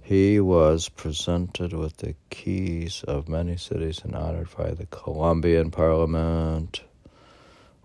he 0.00 0.38
was 0.38 0.88
presented 0.88 1.72
with 1.72 1.96
the 1.96 2.14
keys 2.30 3.02
of 3.08 3.28
many 3.28 3.56
cities 3.56 4.02
and 4.04 4.14
honored 4.14 4.50
by 4.56 4.70
the 4.70 4.86
Colombian 4.86 5.72
Parliament 5.72 6.84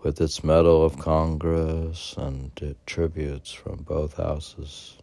with 0.03 0.21
its 0.21 0.43
Medal 0.43 0.85
of 0.85 0.99
Congress 0.99 2.13
and 2.15 2.75
tributes 2.85 3.51
from 3.51 3.77
both 3.77 4.17
houses 4.17 4.99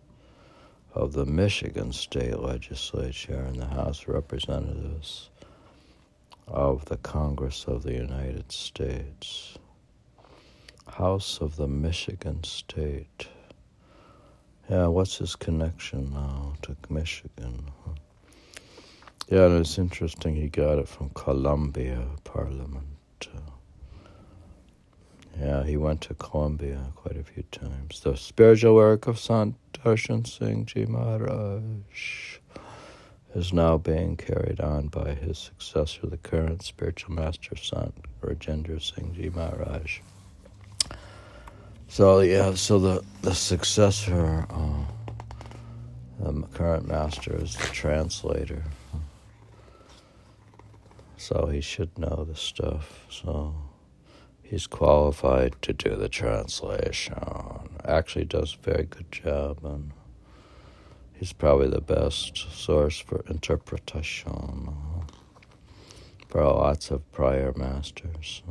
of 0.95 1.13
the 1.13 1.27
Michigan 1.27 1.93
State 1.93 2.39
Legislature 2.39 3.41
and 3.41 3.57
the 3.57 3.67
House 3.67 4.03
of 4.03 4.11
Representatives 4.11 5.29
of 6.47 6.85
the 6.87 6.97
Congress 6.99 7.65
of 7.67 7.83
the 7.83 7.93
United 7.93 8.51
States. 8.53 9.59
House 10.87 11.41
of 11.41 11.57
the 11.57 11.67
Michigan 11.67 12.45
State. 12.45 13.29
Yeah, 14.71 14.87
what's 14.87 15.19
his 15.19 15.37
connection 15.37 16.13
now 16.13 16.55
to 16.63 16.77
Michigan? 16.89 17.71
Yeah, 19.29 19.49
it's 19.49 19.79
interesting 19.79 20.37
he 20.37 20.49
got 20.49 20.79
it 20.79 20.89
from 20.89 21.11
Columbia 21.11 22.07
Parliament. 22.25 22.87
Yeah, 25.39 25.65
he 25.65 25.77
went 25.77 26.01
to 26.03 26.15
Columbia 26.15 26.81
quite 26.95 27.17
a 27.17 27.23
few 27.23 27.43
times. 27.51 28.01
The 28.01 28.17
spiritual 28.17 28.75
work 28.75 29.07
of 29.07 29.19
Sant 29.19 29.55
Singh 29.85 30.65
Ji 30.65 30.87
Maharaj 30.87 32.39
is 33.37 33.53
now 33.53 33.77
being 33.77 34.17
carried 34.17 34.61
on 34.61 34.89
by 34.89 35.13
his 35.13 35.37
successor, 35.37 36.07
the 36.07 36.17
current 36.17 36.63
spiritual 36.63 37.15
master, 37.15 37.55
Sant 37.55 37.95
Rajinder 38.23 38.81
Singh 38.81 39.13
Ji 39.15 39.29
Maharaj. 39.29 40.01
So 41.89 42.21
yeah, 42.21 42.55
so 42.55 42.79
the 42.79 43.05
the 43.21 43.35
successor, 43.35 44.47
uh, 44.49 44.85
the 46.19 46.43
current 46.55 46.89
master 46.89 47.37
is 47.37 47.55
the 47.57 47.67
translator. 47.67 48.65
So 51.19 51.47
he 51.47 51.61
should 51.61 51.99
know 51.99 52.25
the 52.25 52.37
stuff. 52.37 53.05
So 53.11 53.55
he's 54.43 54.67
qualified 54.67 55.61
to 55.61 55.75
do 55.75 55.95
the 55.95 56.09
translation. 56.09 57.15
Actually, 57.85 58.25
does 58.25 58.57
a 58.57 58.71
very 58.71 58.85
good 58.85 59.13
job, 59.13 59.63
and 59.63 59.93
he's 61.19 61.33
probably 61.33 61.69
the 61.69 61.81
best 61.81 62.37
source 62.53 62.99
for 62.99 63.25
interpretation 63.29 64.75
for 66.29 66.43
lots 66.45 66.91
of 66.91 67.11
prior 67.13 67.53
masters. 67.57 68.43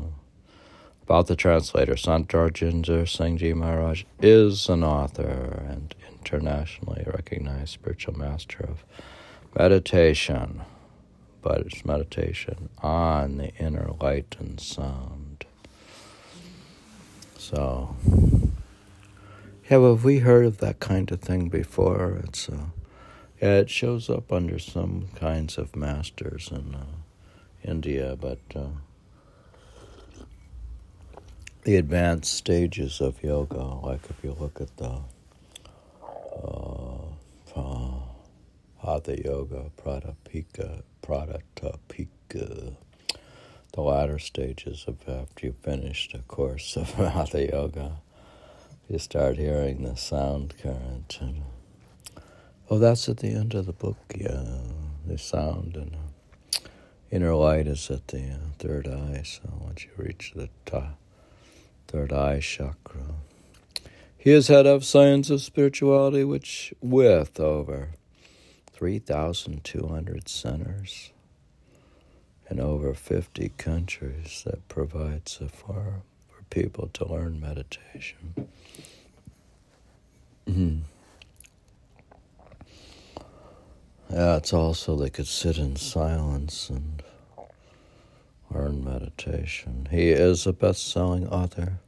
About 1.03 1.27
the 1.27 1.35
translator, 1.35 1.95
Sant 1.95 2.29
Rajinder 2.29 3.07
Singh 3.07 3.37
Ji 3.37 3.53
Maharaj 3.53 4.05
is 4.21 4.69
an 4.69 4.83
author 4.83 5.63
and 5.69 5.93
internationally 6.09 7.03
recognized 7.05 7.69
spiritual 7.69 8.17
master 8.17 8.63
of 8.63 8.83
meditation, 9.57 10.63
but 11.43 11.61
it's 11.61 11.85
meditation 11.85 12.69
on 12.79 13.37
the 13.37 13.53
inner 13.57 13.91
light 14.01 14.35
and 14.39 14.59
sound. 14.59 15.45
So, 17.37 17.95
have 19.67 20.03
we 20.03 20.19
heard 20.19 20.45
of 20.45 20.57
that 20.59 20.79
kind 20.79 21.11
of 21.11 21.21
thing 21.21 21.49
before? 21.49 22.21
It's 22.23 22.49
uh, 22.49 22.65
yeah, 23.41 23.57
it 23.57 23.69
shows 23.69 24.09
up 24.09 24.31
under 24.31 24.59
some 24.59 25.09
kinds 25.15 25.57
of 25.57 25.75
masters 25.75 26.49
in 26.51 26.75
uh, 26.75 26.85
India, 27.63 28.17
but. 28.19 28.39
Uh, 28.55 28.67
the 31.65 31.77
advanced 31.77 32.31
stages 32.31 33.01
of 33.01 33.23
yoga, 33.23 33.57
like 33.57 34.01
if 34.07 34.23
you 34.23 34.35
look 34.39 34.61
at 34.61 34.77
the 34.77 34.99
uh, 36.43 36.97
uh, 37.55 37.99
Hatha 38.83 39.19
Yoga, 39.23 39.71
Pradipika, 39.75 40.83
Pradipika, 41.01 42.75
the 43.73 43.81
latter 43.81 44.19
stages 44.19 44.85
of 44.87 44.97
after 45.09 45.47
you 45.47 45.55
finish 45.63 46.07
the 46.11 46.19
course 46.19 46.77
of 46.77 46.89
Hatha 46.93 47.47
Yoga, 47.51 47.93
you 48.89 48.99
start 48.99 49.37
hearing 49.37 49.83
the 49.83 49.95
sound 49.95 50.55
current. 50.61 51.17
And, 51.19 51.43
oh, 52.69 52.77
that's 52.77 53.09
at 53.09 53.17
the 53.17 53.29
end 53.29 53.53
of 53.53 53.65
the 53.65 53.73
book, 53.73 53.97
yeah, 54.15 54.43
the 55.05 55.17
sound 55.17 55.75
and 55.75 55.95
uh, 55.95 56.67
inner 57.11 57.35
light 57.35 57.67
is 57.67 57.89
at 57.89 58.07
the 58.09 58.31
uh, 58.31 58.37
third 58.59 58.87
eye, 58.87 59.23
so 59.23 59.41
once 59.59 59.85
you 59.85 59.91
reach 59.97 60.33
the 60.35 60.49
third 61.87 62.11
eye 62.11 62.39
chakra. 62.39 63.15
He 64.17 64.31
is 64.31 64.47
head 64.47 64.65
of 64.65 64.83
science 64.83 65.29
of 65.29 65.41
spirituality, 65.41 66.23
which 66.23 66.73
with 66.81 67.39
over 67.39 67.89
3,200 68.73 70.27
centers 70.27 71.11
in 72.49 72.59
over 72.59 72.93
50 72.93 73.49
countries 73.57 74.43
that 74.45 74.67
provides 74.67 75.39
a 75.41 75.47
forum 75.47 76.01
for 76.27 76.43
people 76.49 76.89
to 76.93 77.07
learn 77.07 77.39
meditation. 77.39 78.49
Mm-hmm. 80.47 80.79
Yeah, 84.11 84.37
it's 84.37 84.53
also 84.53 84.95
they 84.95 85.09
could 85.09 85.27
sit 85.27 85.57
in 85.57 85.75
silence 85.75 86.69
and 86.69 87.01
learn 88.53 88.83
meditation. 88.83 89.87
He 89.89 90.09
is 90.09 90.45
a 90.45 90.53
best 90.53 90.87
selling 90.87 91.27
author 91.27 91.79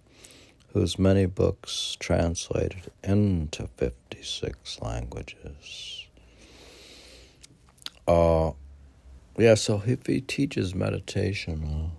whose 0.74 1.00
many 1.00 1.26
books 1.26 1.96
translated 2.00 2.92
into 3.04 3.68
56 3.68 4.82
languages. 4.82 6.06
Uh, 8.08 8.52
yeah, 9.38 9.56
so 9.56 9.84
if 9.86 10.06
he 10.08 10.22
teaches 10.22 10.74
meditation, 10.74 11.92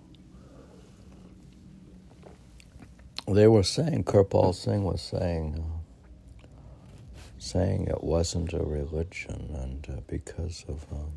uh, 3.27 3.33
they 3.33 3.47
were 3.47 3.63
saying, 3.63 4.03
Kirpal 4.03 4.53
Singh 4.53 4.83
was 4.83 5.01
saying, 5.01 5.55
uh, 5.57 5.78
saying 7.39 7.87
it 7.87 8.03
wasn't 8.03 8.53
a 8.53 8.59
religion, 8.59 9.49
and 9.53 9.87
uh, 9.89 10.01
because 10.07 10.65
of 10.67 10.85
um, 10.91 11.13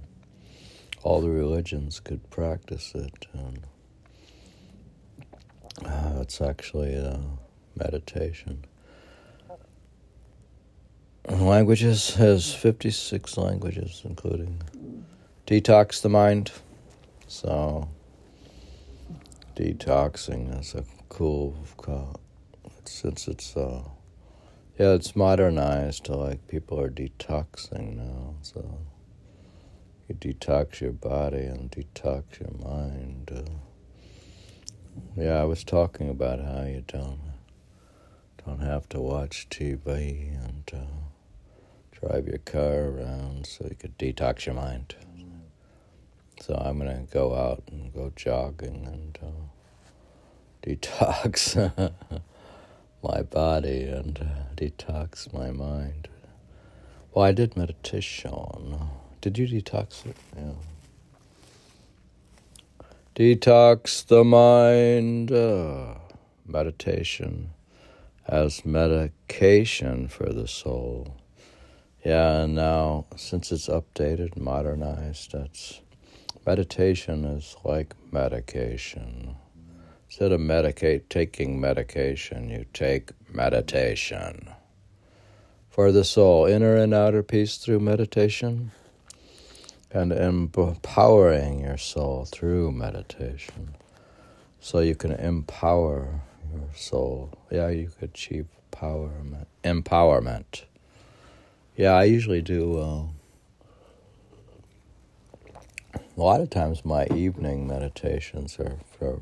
all 1.03 1.21
the 1.21 1.29
religions 1.29 2.01
could 2.01 2.31
practice 2.31 2.95
it. 2.95 3.27
And 3.33 3.67
uh, 5.85 6.21
it's 6.21 6.41
actually 6.41 6.95
a 6.95 7.21
meditation. 7.77 8.65
Languages 11.29 12.15
has 12.15 12.55
56 12.55 13.37
languages, 13.37 14.03
including 14.05 14.63
detox 15.47 16.03
the 16.03 16.09
mind. 16.09 16.53
So, 17.27 17.89
detoxing 19.57 20.59
is 20.61 20.75
a 20.75 20.85
cool, 21.09 21.57
since 22.85 23.29
it's, 23.29 23.57
uh, 23.57 23.83
yeah, 24.79 24.95
it's 24.95 25.15
modernized 25.15 26.05
to 26.05 26.17
like 26.17 26.49
people 26.49 26.81
are 26.81 26.91
detoxing 26.91 27.97
now. 27.97 28.35
So, 28.41 28.79
you 30.09 30.15
detox 30.15 30.81
your 30.81 30.93
body 30.93 31.43
and 31.43 31.71
detox 31.71 32.41
your 32.41 32.53
mind. 32.59 33.31
Uh, 33.35 33.51
yeah, 35.17 35.41
I 35.41 35.45
was 35.45 35.63
talking 35.65 36.09
about 36.09 36.41
how 36.41 36.65
you 36.65 36.85
don't 36.87 37.21
don't 38.45 38.61
have 38.61 38.89
to 38.89 39.01
watch 39.01 39.47
TV 39.51 40.35
and 40.45 40.71
uh, 40.73 40.79
drive 41.93 42.27
your 42.27 42.39
car 42.39 42.85
around, 42.85 43.47
so 43.47 43.67
you 43.69 43.77
could 43.77 43.97
detox 43.99 44.47
your 44.47 44.55
mind. 44.55 44.95
So 46.41 46.55
I'm 46.55 46.79
gonna 46.79 47.07
go 47.11 47.35
out 47.35 47.63
and 47.71 47.93
go 47.93 48.13
jogging 48.17 48.85
and 48.87 49.19
uh, 49.23 50.67
detox 50.67 51.93
my 53.03 53.23
body 53.23 53.85
and 53.85 54.29
detox 54.57 55.33
my 55.33 55.51
mind. 55.51 56.09
Well, 57.13 57.25
I 57.25 57.33
did 57.33 57.57
meditation. 57.57 58.79
Did 59.21 59.39
you 59.39 59.47
detox 59.47 60.07
it? 60.07 60.17
Yeah. 60.37 60.53
Detox 63.15 64.07
the 64.07 64.25
mind. 64.25 65.31
Uh, 65.31 65.95
meditation 66.47 67.51
as 68.27 68.65
medication 68.65 70.09
for 70.09 70.33
the 70.33 70.47
soul. 70.47 71.17
Yeah, 72.05 72.43
and 72.43 72.55
now 72.55 73.07
since 73.17 73.53
it's 73.53 73.69
updated, 73.69 74.37
modernized, 74.37 75.33
that's 75.33 75.81
meditation 76.47 77.25
is 77.25 77.57
like 77.65 77.95
medication. 78.13 79.37
Instead 80.13 80.33
of 80.33 80.41
medicate 80.41 81.09
taking 81.09 81.59
medication, 81.59 82.51
you 82.51 82.67
take 82.75 83.13
meditation. 83.33 84.47
For 85.71 85.91
the 85.91 86.05
soul, 86.05 86.45
inner 86.45 86.77
and 86.77 86.93
outer 86.93 87.23
peace 87.23 87.57
through 87.57 87.81
meditation 87.81 88.73
and 89.91 90.13
empowering 90.13 91.61
your 91.61 91.79
soul 91.79 92.27
through 92.27 92.73
meditation 92.73 93.75
so 94.61 94.81
you 94.81 94.95
can 94.95 95.13
empower 95.13 96.21
your 96.53 96.69
soul. 96.77 97.33
Yeah, 97.51 97.71
you 97.71 97.91
could 97.99 98.11
achieve 98.11 98.49
power, 98.71 99.11
empowerment. 99.65 100.65
Yeah, 101.75 101.93
I 101.93 102.05
usually 102.05 102.43
do. 102.43 102.79
Uh, 102.79 103.05
a 105.95 106.21
lot 106.21 106.43
of 106.43 106.51
times, 106.51 106.85
my 106.85 107.07
evening 107.07 107.67
meditations 107.67 108.59
are 108.61 108.77
for 108.99 109.19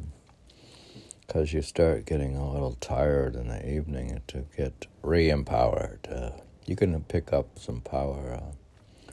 because 1.30 1.52
you 1.52 1.62
start 1.62 2.06
getting 2.06 2.34
a 2.36 2.52
little 2.52 2.76
tired 2.80 3.36
in 3.36 3.46
the 3.46 3.72
evening 3.72 4.20
to 4.26 4.44
get 4.56 4.88
re 5.00 5.30
empowered. 5.30 6.08
Uh, 6.10 6.30
You 6.66 6.74
can 6.74 7.00
pick 7.04 7.32
up 7.32 7.56
some 7.56 7.82
power 7.82 8.32
uh, 8.42 9.12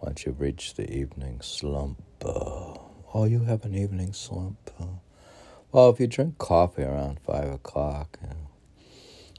once 0.00 0.26
you 0.26 0.32
reach 0.32 0.74
the 0.74 0.92
evening 0.92 1.40
slump. 1.40 2.02
Uh, 2.20 2.78
oh, 3.14 3.26
you 3.26 3.44
have 3.44 3.64
an 3.64 3.76
evening 3.76 4.12
slump. 4.12 4.72
Uh, 4.80 4.98
well, 5.70 5.88
if 5.90 6.00
you 6.00 6.08
drink 6.08 6.38
coffee 6.38 6.82
around 6.82 7.20
five 7.20 7.52
o'clock, 7.52 8.18
uh, 8.28 8.34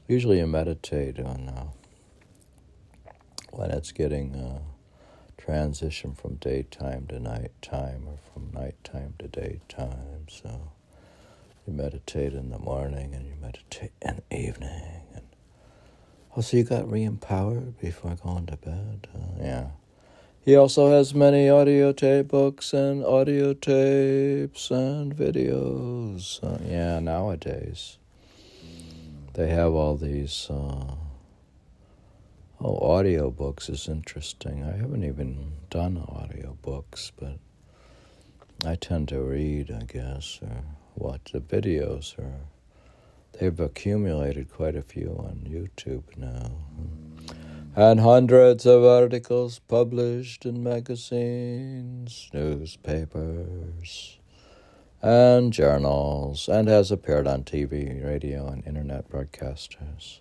usually 0.08 0.38
you 0.38 0.46
meditate 0.46 1.20
on 1.20 1.50
uh, 1.50 1.66
when 3.50 3.70
it's 3.70 3.92
getting 3.92 4.34
uh, 4.34 4.60
transition 5.36 6.14
from 6.14 6.36
daytime 6.36 7.06
to 7.08 7.20
nighttime 7.20 8.08
or 8.08 8.16
from 8.32 8.50
nighttime 8.50 9.12
to 9.18 9.28
daytime. 9.28 10.26
So 10.28 10.72
you 11.66 11.72
meditate 11.72 12.32
in 12.32 12.50
the 12.50 12.58
morning 12.58 13.14
and 13.14 13.26
you 13.26 13.34
meditate 13.40 13.92
in 14.02 14.22
the 14.28 14.36
evening. 14.36 15.02
And 15.14 15.24
oh, 16.36 16.40
so 16.40 16.56
you 16.56 16.64
got 16.64 16.90
re-empowered 16.90 17.78
before 17.78 18.16
going 18.16 18.46
to 18.46 18.56
bed. 18.56 19.08
Uh, 19.14 19.42
yeah. 19.42 19.66
He 20.44 20.56
also 20.56 20.90
has 20.90 21.14
many 21.14 21.48
audio 21.48 21.92
tape 21.92 22.28
books 22.28 22.74
and 22.74 23.02
audio 23.02 23.54
tapes 23.54 24.70
and 24.70 25.16
videos. 25.16 26.42
Uh, 26.44 26.58
yeah, 26.68 26.98
nowadays 26.98 27.96
they 29.34 29.48
have 29.48 29.72
all 29.72 29.96
these. 29.96 30.48
Uh, 30.50 30.94
oh, 32.60 32.78
audio 32.78 33.30
books 33.30 33.68
is 33.68 33.88
interesting. 33.88 34.62
I 34.62 34.76
haven't 34.76 35.04
even 35.04 35.52
done 35.70 35.96
audio 36.08 36.56
books, 36.62 37.10
but 37.18 37.38
I 38.64 38.76
tend 38.76 39.08
to 39.08 39.20
read, 39.20 39.70
I 39.70 39.84
guess, 39.84 40.38
or 40.42 40.64
watch 40.96 41.32
the 41.32 41.40
videos. 41.40 42.18
Or 42.18 42.32
they've 43.32 43.58
accumulated 43.60 44.50
quite 44.50 44.76
a 44.76 44.82
few 44.82 45.16
on 45.18 45.46
YouTube 45.48 46.16
now 46.16 46.52
and 47.76 48.00
hundreds 48.00 48.66
of 48.66 48.84
articles 48.84 49.58
published 49.58 50.46
in 50.46 50.62
magazines, 50.62 52.30
newspapers, 52.32 54.18
and 55.02 55.52
journals, 55.52 56.48
and 56.48 56.68
has 56.68 56.92
appeared 56.92 57.26
on 57.26 57.42
TV, 57.42 58.04
radio, 58.04 58.46
and 58.46 58.64
internet 58.66 59.10
broadcasters 59.10 60.20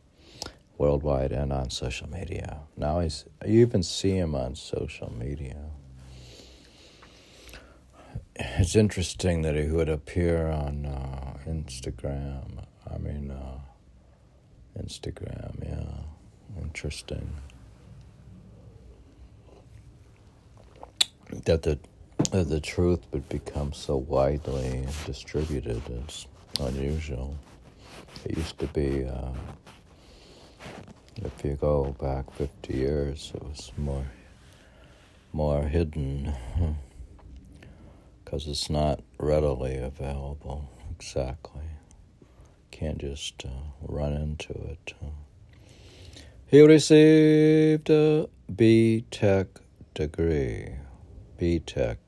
worldwide 0.79 1.31
and 1.31 1.53
on 1.53 1.69
social 1.69 2.09
media. 2.09 2.61
Now 2.75 2.99
he's 2.99 3.25
you 3.45 3.61
even 3.61 3.83
see 3.83 4.17
him 4.17 4.33
on 4.33 4.55
social 4.55 5.13
media. 5.13 5.57
It's 8.35 8.75
interesting 8.75 9.43
that 9.43 9.55
he 9.55 9.67
would 9.67 9.89
appear 9.89 10.47
on 10.47 10.85
uh, 10.87 11.37
Instagram. 11.47 12.65
I 12.91 12.97
mean, 12.97 13.29
uh, 13.29 13.59
Instagram, 14.81 15.63
yeah. 15.63 16.61
Interesting. 16.61 17.29
That 21.45 21.63
the 21.63 21.79
that 22.31 22.49
the 22.49 22.59
truth 22.59 23.01
would 23.11 23.27
become 23.29 23.73
so 23.73 23.97
widely 23.97 24.85
distributed 25.05 25.81
is 26.07 26.27
unusual. 26.59 27.37
It 28.25 28.37
used 28.37 28.57
to 28.59 28.67
be, 28.67 29.05
uh, 29.05 29.31
if 31.17 31.43
you 31.43 31.55
go 31.55 31.95
back 31.99 32.31
50 32.33 32.73
years, 32.73 33.31
it 33.35 33.43
was 33.43 33.71
more 33.77 34.05
more 35.33 35.63
hidden 35.63 36.33
because 38.33 38.47
it's 38.47 38.67
not 38.67 38.99
readily 39.19 39.77
available. 39.77 40.67
Exactly, 40.89 41.69
can't 42.71 42.97
just 42.97 43.45
uh, 43.45 43.49
run 43.79 44.13
into 44.13 44.53
it. 44.53 44.93
He 46.47 46.59
received 46.61 47.91
a 47.91 48.27
B 48.55 49.05
Tech 49.11 49.45
degree. 49.93 50.69
B 51.37 51.59
Tech. 51.59 51.99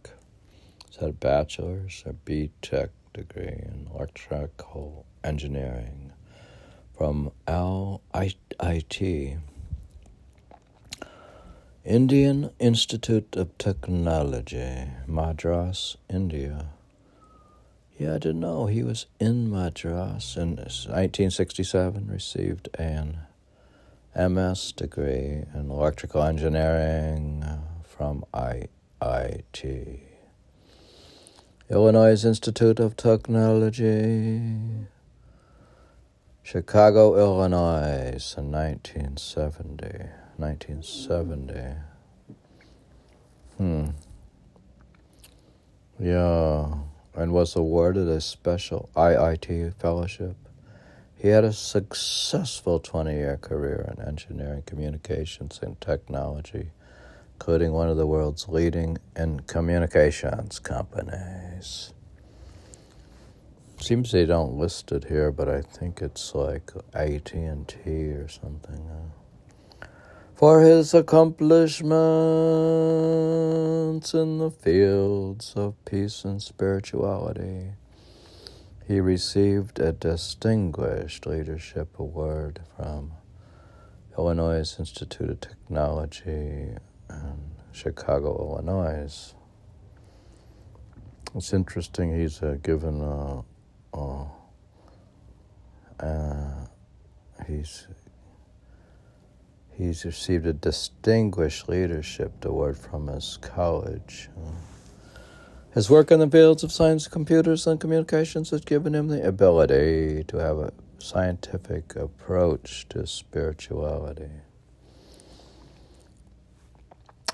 Is 0.89 0.97
that 0.97 1.09
a 1.09 1.13
bachelor's 1.13 2.01
or 2.07 2.13
B 2.13 2.49
Tech 2.59 2.89
degree 3.13 3.43
in 3.43 3.87
electrical 3.93 5.05
engineering 5.23 6.11
from 6.97 7.29
IIT, 7.47 8.31
Indian 11.85 12.49
Institute 12.57 13.35
of 13.35 13.55
Technology, 13.59 14.87
Madras, 15.05 15.97
India. 16.09 16.69
Yeah, 17.99 18.15
I 18.15 18.17
didn't 18.17 18.39
know 18.39 18.65
he 18.65 18.81
was 18.81 19.05
in 19.19 19.51
Madras 19.51 20.35
in 20.35 20.55
1967, 20.55 22.07
received 22.07 22.69
an 22.79 23.19
MS 24.15 24.71
degree 24.71 25.43
in 25.53 25.69
electrical 25.69 26.23
engineering 26.23 27.43
uh, 27.43 27.59
from 27.83 28.25
IIT. 28.33 29.99
Illinois 31.69 32.25
Institute 32.25 32.79
of 32.79 32.97
Technology, 32.97 34.49
Chicago, 36.41 37.15
Illinois, 37.15 38.33
in 38.35 38.51
1970. 38.51 40.24
1970. 40.37 41.75
Hmm. 43.57 43.87
Yeah, 45.99 46.73
and 47.15 47.31
was 47.31 47.55
awarded 47.55 48.07
a 48.07 48.19
special 48.19 48.89
IIT 48.95 49.75
fellowship 49.75 50.35
he 51.25 51.29
had 51.29 51.43
a 51.43 51.53
successful 51.53 52.79
20 52.79 53.13
year 53.13 53.37
career 53.37 53.91
in 53.97 54.05
engineering, 54.05 54.63
communications, 54.65 55.59
and 55.61 55.79
technology, 55.81 56.69
including 57.33 57.71
one 57.71 57.89
of 57.89 57.97
the 57.97 58.05
world's 58.05 58.47
leading 58.47 58.97
in 59.15 59.39
communications 59.41 60.59
companies. 60.59 61.93
Seems 63.79 64.11
they 64.11 64.25
don't 64.27 64.57
list 64.57 64.91
it 64.91 65.05
here, 65.05 65.31
but 65.31 65.49
I 65.49 65.61
think 65.61 66.01
it's 66.01 66.35
like 66.35 66.71
AT&T 66.93 67.89
or 67.89 68.27
something. 68.27 69.11
For 70.35 70.59
his 70.59 70.93
accomplishments 70.93 71.87
in 74.13 74.37
the 74.37 74.51
fields 74.51 75.53
of 75.55 75.75
peace 75.85 76.25
and 76.25 76.41
spirituality. 76.41 77.71
He 78.85 78.99
received 78.99 79.79
a 79.79 79.93
Distinguished 79.93 81.25
Leadership 81.25 81.97
Award 81.97 82.59
from 82.75 83.13
Illinois 84.17 84.75
Institute 84.77 85.29
of 85.29 85.39
Technology 85.39 86.75
in 87.09 87.55
Chicago, 87.71 88.35
Illinois. 88.37 89.33
It's 91.33 91.53
interesting 91.53 92.13
he's 92.13 92.43
uh, 92.43 92.57
given 92.61 92.99
a, 93.01 93.43
a, 93.97 94.27
uh, 96.01 96.65
he's 97.47 97.87
he's 99.77 100.05
received 100.05 100.45
a 100.45 100.53
Distinguished 100.53 101.69
Leadership 101.69 102.43
Award 102.45 102.77
from 102.77 103.07
his 103.07 103.37
college. 103.41 104.29
His 105.73 105.89
work 105.89 106.11
in 106.11 106.19
the 106.19 106.29
fields 106.29 106.63
of 106.63 106.71
science, 106.71 107.07
computers, 107.07 107.67
and 107.67 107.79
communications 107.79 108.51
has 108.51 108.61
given 108.61 108.95
him 108.95 109.09
the 109.09 109.25
ability 109.27 110.23
to 110.25 110.37
have 110.37 110.57
a 110.57 110.73
scientific 110.99 111.95
approach 111.95 112.87
to 112.89 113.05
spirituality. 113.05 114.29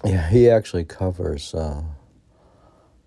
Yeah, 0.04 0.28
he 0.30 0.50
actually 0.50 0.86
covers 0.86 1.54
uh, 1.54 1.84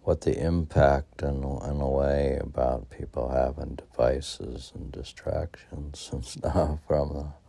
what 0.02 0.20
the 0.20 0.40
impact 0.40 1.22
in, 1.22 1.42
in 1.42 1.80
a 1.80 1.90
way 1.90 2.38
about 2.40 2.90
people 2.90 3.30
having 3.30 3.74
devices 3.74 4.70
and 4.76 4.92
distractions 4.92 6.08
and 6.12 6.24
stuff 6.24 6.78
from 6.86 7.08
the 7.14 7.43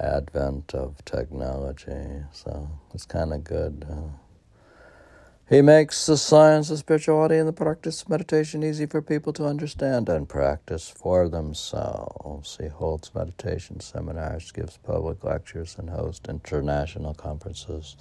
advent 0.00 0.74
of 0.74 1.04
technology. 1.04 2.24
So 2.32 2.68
it's 2.92 3.06
kind 3.06 3.32
of 3.32 3.44
good. 3.44 3.86
Uh, 3.90 4.10
he 5.48 5.60
makes 5.60 6.06
the 6.06 6.16
science 6.16 6.70
of 6.70 6.78
spirituality 6.78 7.36
and 7.36 7.46
the 7.46 7.52
practice 7.52 8.02
of 8.02 8.08
meditation 8.08 8.64
easy 8.64 8.86
for 8.86 9.02
people 9.02 9.32
to 9.34 9.44
understand 9.44 10.08
and 10.08 10.26
practice 10.26 10.88
for 10.88 11.28
themselves. 11.28 12.58
He 12.60 12.68
holds 12.68 13.14
meditation 13.14 13.80
seminars, 13.80 14.52
gives 14.52 14.78
public 14.78 15.22
lectures, 15.22 15.76
and 15.78 15.90
hosts 15.90 16.28
international 16.30 17.12
conferences, 17.12 17.94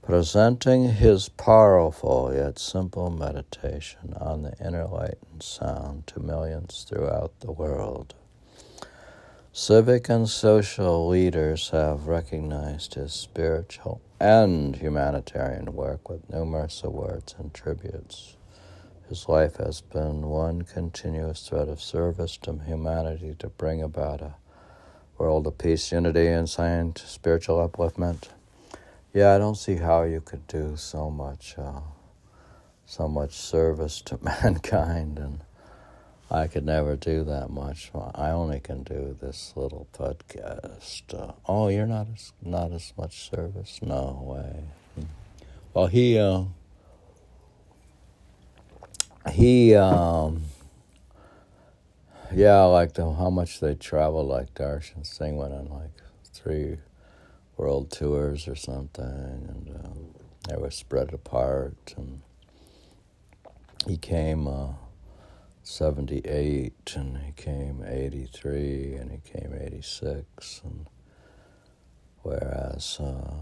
presenting 0.00 0.90
his 0.90 1.28
powerful 1.28 2.32
yet 2.32 2.58
simple 2.58 3.10
meditation 3.10 4.14
on 4.20 4.42
the 4.42 4.54
inner 4.64 4.86
light 4.86 5.18
and 5.32 5.42
sound 5.42 6.06
to 6.06 6.20
millions 6.20 6.86
throughout 6.88 7.40
the 7.40 7.50
world. 7.50 8.14
Civic 9.52 10.08
and 10.08 10.28
social 10.28 11.08
leaders 11.08 11.70
have 11.70 12.06
recognized 12.06 12.94
his 12.94 13.12
spiritual 13.12 14.00
and 14.20 14.76
humanitarian 14.76 15.74
work 15.74 16.08
with 16.08 16.30
numerous 16.30 16.84
awards 16.84 17.34
and 17.36 17.52
tributes. 17.52 18.36
His 19.08 19.28
life 19.28 19.56
has 19.56 19.80
been 19.80 20.28
one 20.28 20.62
continuous 20.62 21.48
thread 21.48 21.68
of 21.68 21.82
service 21.82 22.36
to 22.38 22.60
humanity 22.64 23.34
to 23.40 23.48
bring 23.48 23.82
about 23.82 24.20
a 24.20 24.36
world 25.18 25.48
of 25.48 25.58
peace, 25.58 25.90
unity, 25.90 26.28
and 26.28 26.48
science, 26.48 27.02
spiritual 27.02 27.56
upliftment. 27.56 28.28
Yeah, 29.12 29.34
I 29.34 29.38
don't 29.38 29.56
see 29.56 29.76
how 29.76 30.04
you 30.04 30.20
could 30.20 30.46
do 30.46 30.76
so 30.76 31.10
much, 31.10 31.56
uh, 31.58 31.80
so 32.86 33.08
much 33.08 33.32
service 33.32 34.00
to 34.02 34.18
mankind, 34.22 35.18
and 35.18 35.40
I 36.30 36.46
could 36.46 36.64
never 36.64 36.94
do 36.94 37.24
that 37.24 37.50
much. 37.50 37.90
I 38.14 38.30
only 38.30 38.60
can 38.60 38.84
do 38.84 39.16
this 39.20 39.52
little 39.56 39.88
podcast. 39.92 41.12
Uh, 41.12 41.32
oh, 41.46 41.66
you're 41.68 41.86
not 41.86 42.06
as 42.14 42.32
not 42.40 42.70
as 42.70 42.92
much 42.96 43.28
service? 43.28 43.80
No 43.82 44.22
way. 44.24 44.64
Well, 45.74 45.88
he 45.88 46.18
uh, 46.18 46.44
he 49.32 49.74
um, 49.74 50.42
yeah, 52.32 52.62
like 52.62 52.92
the 52.94 53.12
how 53.12 53.30
much 53.30 53.58
they 53.58 53.74
travel. 53.74 54.24
Like 54.24 54.54
Darshan 54.54 55.04
Singh 55.04 55.36
went 55.36 55.52
on 55.52 55.68
like 55.68 55.90
three 56.32 56.78
world 57.56 57.90
tours 57.90 58.46
or 58.46 58.54
something, 58.54 59.04
and 59.04 59.84
um, 59.84 60.14
they 60.48 60.56
were 60.56 60.70
spread 60.70 61.12
apart. 61.12 61.94
And 61.96 62.22
he 63.86 63.96
came 63.96 64.46
uh, 64.46 64.74
78, 65.70 66.94
and 66.96 67.18
he 67.18 67.32
came 67.32 67.84
83, 67.86 68.94
and 68.94 69.12
he 69.12 69.18
came 69.18 69.54
86. 69.54 70.62
And 70.64 70.86
whereas 72.22 72.98
uh, 72.98 73.36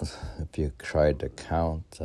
if 0.00 0.56
you 0.56 0.72
tried 0.78 1.20
to 1.20 1.28
count 1.28 2.00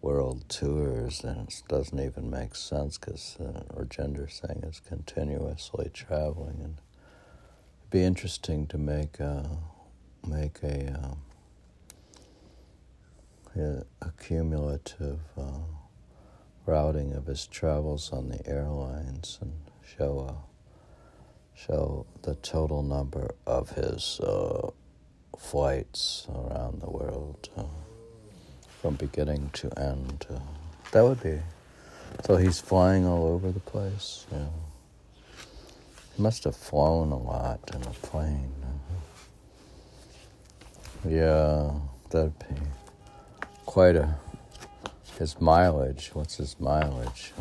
world 0.00 0.48
tours, 0.48 1.20
then 1.20 1.46
it 1.48 1.62
doesn't 1.68 1.98
even 2.00 2.30
make 2.30 2.54
sense 2.54 2.96
because 2.96 3.36
uh, 3.40 3.62
Rajinder 3.74 4.30
Singh 4.30 4.62
is 4.64 4.80
continuously 4.80 5.90
traveling 5.92 6.60
and 6.62 6.78
it'd 6.78 7.90
be 7.90 8.02
interesting 8.02 8.66
to 8.68 8.78
make 8.78 9.20
a, 9.20 9.58
make 10.26 10.62
a, 10.62 11.16
um, 13.56 13.84
a 14.00 14.12
cumulative 14.18 15.20
uh, 15.36 15.79
routing 16.70 17.12
of 17.14 17.26
his 17.26 17.46
travels 17.46 18.12
on 18.12 18.28
the 18.28 18.46
airlines 18.46 19.38
and 19.40 19.52
show 19.96 20.20
a, 20.20 21.58
show 21.58 22.06
the 22.22 22.36
total 22.36 22.82
number 22.82 23.34
of 23.44 23.70
his 23.70 24.20
uh, 24.20 24.70
flights 25.36 26.28
around 26.32 26.80
the 26.80 26.88
world 26.88 27.48
uh, 27.56 27.64
from 28.80 28.94
beginning 28.94 29.50
to 29.52 29.66
end. 29.78 30.26
Uh, 30.32 30.38
that 30.92 31.02
would 31.02 31.20
be 31.22 31.40
so. 32.24 32.36
He's 32.36 32.60
flying 32.60 33.04
all 33.04 33.26
over 33.26 33.50
the 33.50 33.60
place. 33.60 34.26
Yeah. 34.30 34.46
He 36.16 36.22
must 36.22 36.44
have 36.44 36.56
flown 36.56 37.10
a 37.10 37.18
lot 37.18 37.60
in 37.74 37.82
a 37.82 37.94
plane. 38.06 38.52
Yeah, 41.08 41.72
that'd 42.10 42.38
be 42.38 42.54
quite 43.66 43.96
a. 43.96 44.14
His 45.20 45.38
mileage. 45.38 46.12
What's 46.14 46.38
his 46.38 46.58
mileage? 46.58 47.32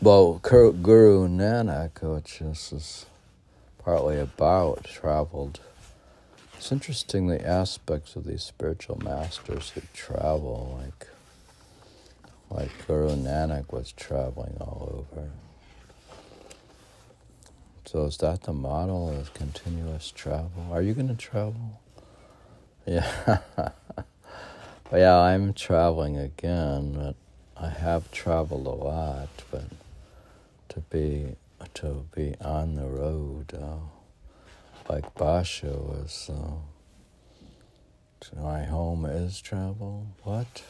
Well, 0.00 0.40
Guru 0.42 1.28
Nanak, 1.28 2.00
which 2.02 2.38
this 2.38 2.72
is 2.72 3.04
partly 3.84 4.18
about, 4.18 4.84
traveled. 4.84 5.60
It's 6.56 6.72
interesting 6.72 7.26
the 7.26 7.46
aspects 7.46 8.16
of 8.16 8.24
these 8.24 8.42
spiritual 8.44 8.98
masters 9.04 9.68
who 9.74 9.82
travel, 9.92 10.80
like 10.82 11.08
like 12.48 12.70
Guru 12.86 13.10
Nanak 13.10 13.74
was 13.74 13.92
traveling 13.92 14.56
all 14.58 15.06
over. 15.12 15.28
So 17.84 18.06
is 18.06 18.16
that 18.18 18.44
the 18.44 18.54
model 18.54 19.10
of 19.10 19.34
continuous 19.34 20.10
travel? 20.10 20.68
Are 20.70 20.80
you 20.80 20.94
going 20.94 21.08
to 21.08 21.14
travel? 21.14 21.78
Yeah. 22.86 23.68
Yeah, 24.98 25.18
I'm 25.18 25.54
traveling 25.54 26.18
again, 26.18 26.92
but 26.92 27.16
I 27.56 27.68
have 27.68 28.12
traveled 28.12 28.66
a 28.66 28.70
lot, 28.70 29.28
but 29.50 29.64
to 30.68 30.80
be 30.80 31.36
to 31.74 32.06
be 32.14 32.34
on 32.40 32.74
the 32.74 32.86
road, 32.86 33.54
uh, 33.54 33.76
like 34.88 35.14
Basha 35.14 35.68
was, 35.68 36.30
uh, 36.32 36.54
my 38.40 38.64
home 38.64 39.04
is 39.04 39.40
travel. 39.40 40.06
What? 40.24 40.64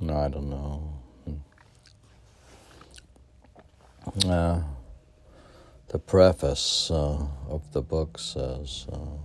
No, 0.00 0.16
I 0.16 0.28
don't 0.28 0.50
know. 0.50 0.92
Hmm. 1.24 1.36
Uh, 4.30 4.62
the 5.88 5.98
preface 5.98 6.90
uh, 6.90 7.26
of 7.48 7.72
the 7.72 7.82
book 7.82 8.18
says 8.18 8.86
uh, 8.92 9.16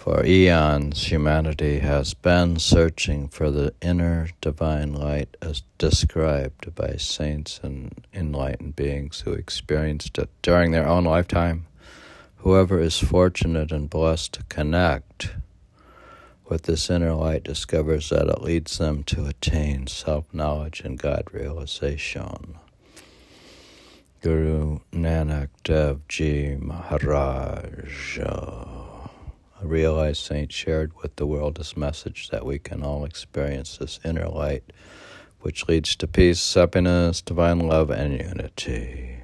For 0.00 0.24
eons, 0.24 1.08
humanity 1.10 1.80
has 1.80 2.14
been 2.14 2.58
searching 2.58 3.28
for 3.28 3.50
the 3.50 3.74
inner 3.82 4.30
divine 4.40 4.94
light 4.94 5.36
as 5.42 5.62
described 5.76 6.74
by 6.74 6.96
saints 6.96 7.60
and 7.62 7.92
enlightened 8.14 8.76
beings 8.76 9.20
who 9.20 9.34
experienced 9.34 10.16
it 10.16 10.30
during 10.40 10.70
their 10.70 10.88
own 10.88 11.04
lifetime. 11.04 11.66
Whoever 12.38 12.80
is 12.80 12.98
fortunate 12.98 13.72
and 13.72 13.90
blessed 13.90 14.32
to 14.32 14.42
connect 14.44 15.32
with 16.48 16.62
this 16.62 16.88
inner 16.88 17.12
light 17.12 17.44
discovers 17.44 18.08
that 18.08 18.26
it 18.26 18.40
leads 18.40 18.78
them 18.78 19.02
to 19.04 19.26
attain 19.26 19.86
self 19.86 20.32
knowledge 20.32 20.80
and 20.80 20.98
God 20.98 21.24
realization. 21.30 22.54
Guru 24.22 24.78
Nanak 24.94 25.48
Dev 25.62 26.08
Ji 26.08 26.56
Maharaj, 26.58 28.18
a 29.60 29.66
realized 29.66 30.24
saint, 30.24 30.52
shared 30.52 30.92
with 31.02 31.16
the 31.16 31.26
world 31.26 31.56
this 31.56 31.76
message 31.76 32.28
that 32.30 32.46
we 32.46 32.58
can 32.58 32.82
all 32.82 33.04
experience 33.04 33.76
this 33.76 34.00
inner 34.04 34.28
light 34.28 34.64
which 35.40 35.68
leads 35.68 35.96
to 35.96 36.06
peace, 36.06 36.54
happiness, 36.54 37.22
divine 37.22 37.60
love, 37.60 37.90
and 37.90 38.20
unity. 38.20 39.18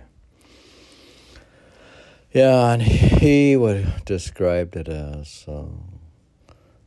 Yeah, 2.33 2.73
and 2.73 2.83
he 2.83 3.57
would 3.57 4.05
described 4.05 4.77
it 4.77 4.89
as 4.89 5.45
uh, 5.49 5.65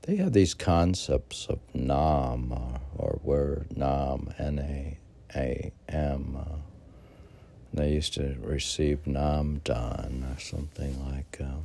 they 0.03 0.17
have 0.17 0.33
these 0.33 0.53
concepts 0.53 1.47
of 1.47 1.59
Nam 1.73 2.51
or, 2.51 2.81
or 2.97 3.19
word 3.23 3.67
Nam, 3.75 4.33
N 4.37 4.59
A 4.59 4.97
A 5.35 5.71
M. 5.87 6.37
Uh, 6.39 6.55
they 7.71 7.93
used 7.93 8.15
to 8.15 8.35
receive 8.41 9.05
nam 9.05 9.61
Namdan 9.63 10.35
or 10.35 10.39
something 10.39 11.05
like. 11.07 11.37
Um, 11.39 11.63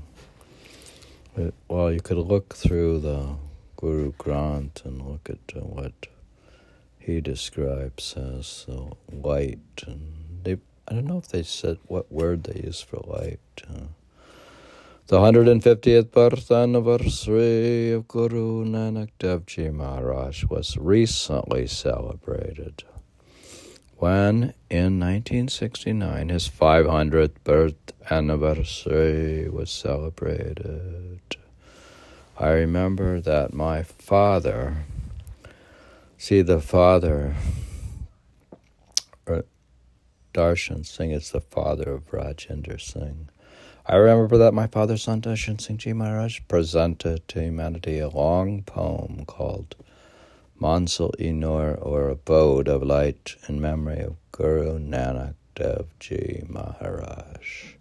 well, 1.68 1.92
you 1.92 2.00
could 2.00 2.18
look 2.18 2.54
through 2.54 3.00
the 3.00 3.36
Guru 3.76 4.12
Granth 4.12 4.84
and 4.84 5.02
look 5.02 5.28
at 5.28 5.56
uh, 5.56 5.60
what 5.60 6.06
he 6.98 7.20
describes 7.20 8.14
as 8.16 8.66
uh, 8.68 8.94
light, 9.12 9.58
and 9.86 10.40
they. 10.44 10.58
I 10.86 10.94
don't 10.94 11.06
know 11.06 11.18
if 11.18 11.28
they 11.28 11.42
said 11.42 11.78
what 11.86 12.12
word 12.12 12.44
they 12.44 12.62
use 12.62 12.80
for 12.80 12.98
light. 13.04 13.40
Uh, 13.68 13.88
the 15.06 15.18
150th 15.18 16.10
birth 16.12 16.50
anniversary 16.50 17.90
of 17.92 18.08
Guru 18.08 18.64
Nanak 18.64 19.10
Dev 19.18 19.44
Ji 19.46 19.70
Maharaj 19.70 20.44
was 20.44 20.76
recently 20.78 21.66
celebrated 21.66 22.84
when 23.96 24.54
in 24.70 24.98
1969 25.00 26.28
his 26.28 26.48
500th 26.48 27.34
birth 27.44 27.74
anniversary 28.10 29.48
was 29.48 29.70
celebrated. 29.70 31.20
I 32.38 32.48
remember 32.50 33.20
that 33.20 33.54
my 33.54 33.82
father, 33.82 34.84
see, 36.18 36.42
the 36.42 36.60
father, 36.60 37.36
uh, 39.26 39.42
Darshan 40.32 40.84
Singh 40.84 41.12
is 41.12 41.30
the 41.30 41.40
father 41.40 41.92
of 41.92 42.10
Rajinder 42.10 42.80
Singh. 42.80 43.28
I 43.86 43.96
remember 43.96 44.36
that 44.38 44.52
my 44.52 44.66
father, 44.66 44.96
Sant 44.96 45.24
Darshan 45.24 45.60
Singh 45.60 45.76
Ji 45.76 45.92
Maharaj, 45.92 46.40
presented 46.48 47.28
to 47.28 47.40
humanity 47.40 48.00
a 48.00 48.08
long 48.08 48.62
poem 48.62 49.24
called 49.26 49.76
Manzil 50.60 51.12
e 51.20 51.32
Noor 51.32 51.74
or 51.74 52.08
Abode 52.08 52.68
of 52.68 52.82
Light 52.82 53.34
in 53.48 53.60
memory 53.60 54.00
of 54.00 54.16
Guru 54.30 54.78
Nanak 54.78 55.34
Dev 55.54 55.86
Ji 55.98 56.44
Maharaj. 56.48 57.74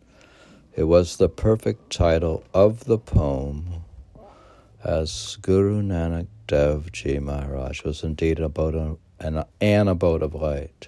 It 0.75 0.85
was 0.85 1.17
the 1.17 1.29
perfect 1.29 1.91
title 1.91 2.43
of 2.53 2.85
the 2.85 2.97
poem, 2.97 3.83
as 4.83 5.37
Guru 5.41 5.83
Nanak 5.83 6.27
Dev 6.47 6.91
Ji 6.91 7.19
Maharaj 7.19 7.83
was 7.83 8.03
indeed 8.03 8.39
about 8.39 8.73
a, 8.73 8.97
an, 9.19 9.43
an 9.61 9.87
abode 9.87 10.23
of 10.23 10.33
light 10.33 10.87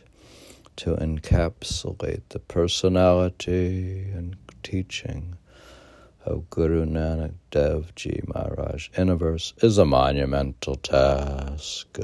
to 0.78 0.96
encapsulate 0.96 2.24
the 2.30 2.40
personality 2.40 4.10
and 4.12 4.36
teaching 4.64 5.38
of 6.26 6.50
Guru 6.50 6.86
Nanak 6.86 7.34
Dev 7.52 7.94
Ji 7.96 8.22
Maharaj 8.28 8.90
in 8.98 9.10
a 9.10 9.16
verse 9.16 9.54
is 9.62 9.78
a 9.78 9.86
monumental 9.86 10.76
task. 10.76 12.00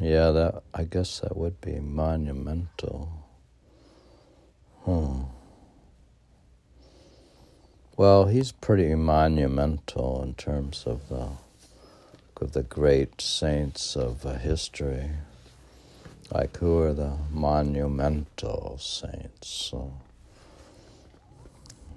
Yeah, 0.00 0.30
that 0.30 0.62
I 0.74 0.84
guess 0.84 1.20
that 1.20 1.36
would 1.36 1.60
be 1.60 1.78
monumental. 1.78 3.08
Hmm. 4.84 5.22
Well, 7.96 8.26
he's 8.26 8.50
pretty 8.50 8.94
monumental 8.94 10.22
in 10.22 10.34
terms 10.34 10.84
of 10.86 11.08
the 11.08 11.28
of 12.40 12.52
the 12.52 12.64
great 12.64 13.20
saints 13.20 13.94
of 13.94 14.22
history. 14.40 15.10
Like 16.32 16.56
who 16.56 16.80
are 16.80 16.92
the 16.92 17.12
monumental 17.30 18.78
saints? 18.80 19.48
So 19.70 19.92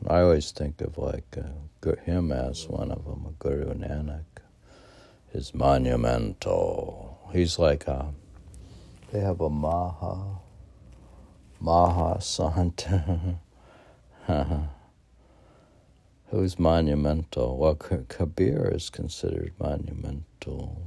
I 0.08 0.22
always 0.22 0.52
think 0.52 0.82
of 0.82 0.98
like 0.98 1.36
uh, 1.38 1.96
him 2.04 2.32
as 2.32 2.68
one 2.68 2.92
of 2.92 3.06
them, 3.06 3.36
Guru 3.40 3.74
Nanak. 3.74 4.26
Is 5.34 5.54
monumental. 5.54 7.20
He's 7.34 7.60
like 7.60 7.88
a. 7.88 8.14
They 9.12 9.20
have 9.20 9.42
a 9.42 9.50
Maha. 9.50 10.40
Maha 11.60 12.22
Sant. 12.22 12.88
who's 16.28 16.60
monumental. 16.60 17.58
Well, 17.58 17.76
Kabir 17.76 18.72
is 18.74 18.90
considered 18.90 19.54
monumental. 19.60 20.82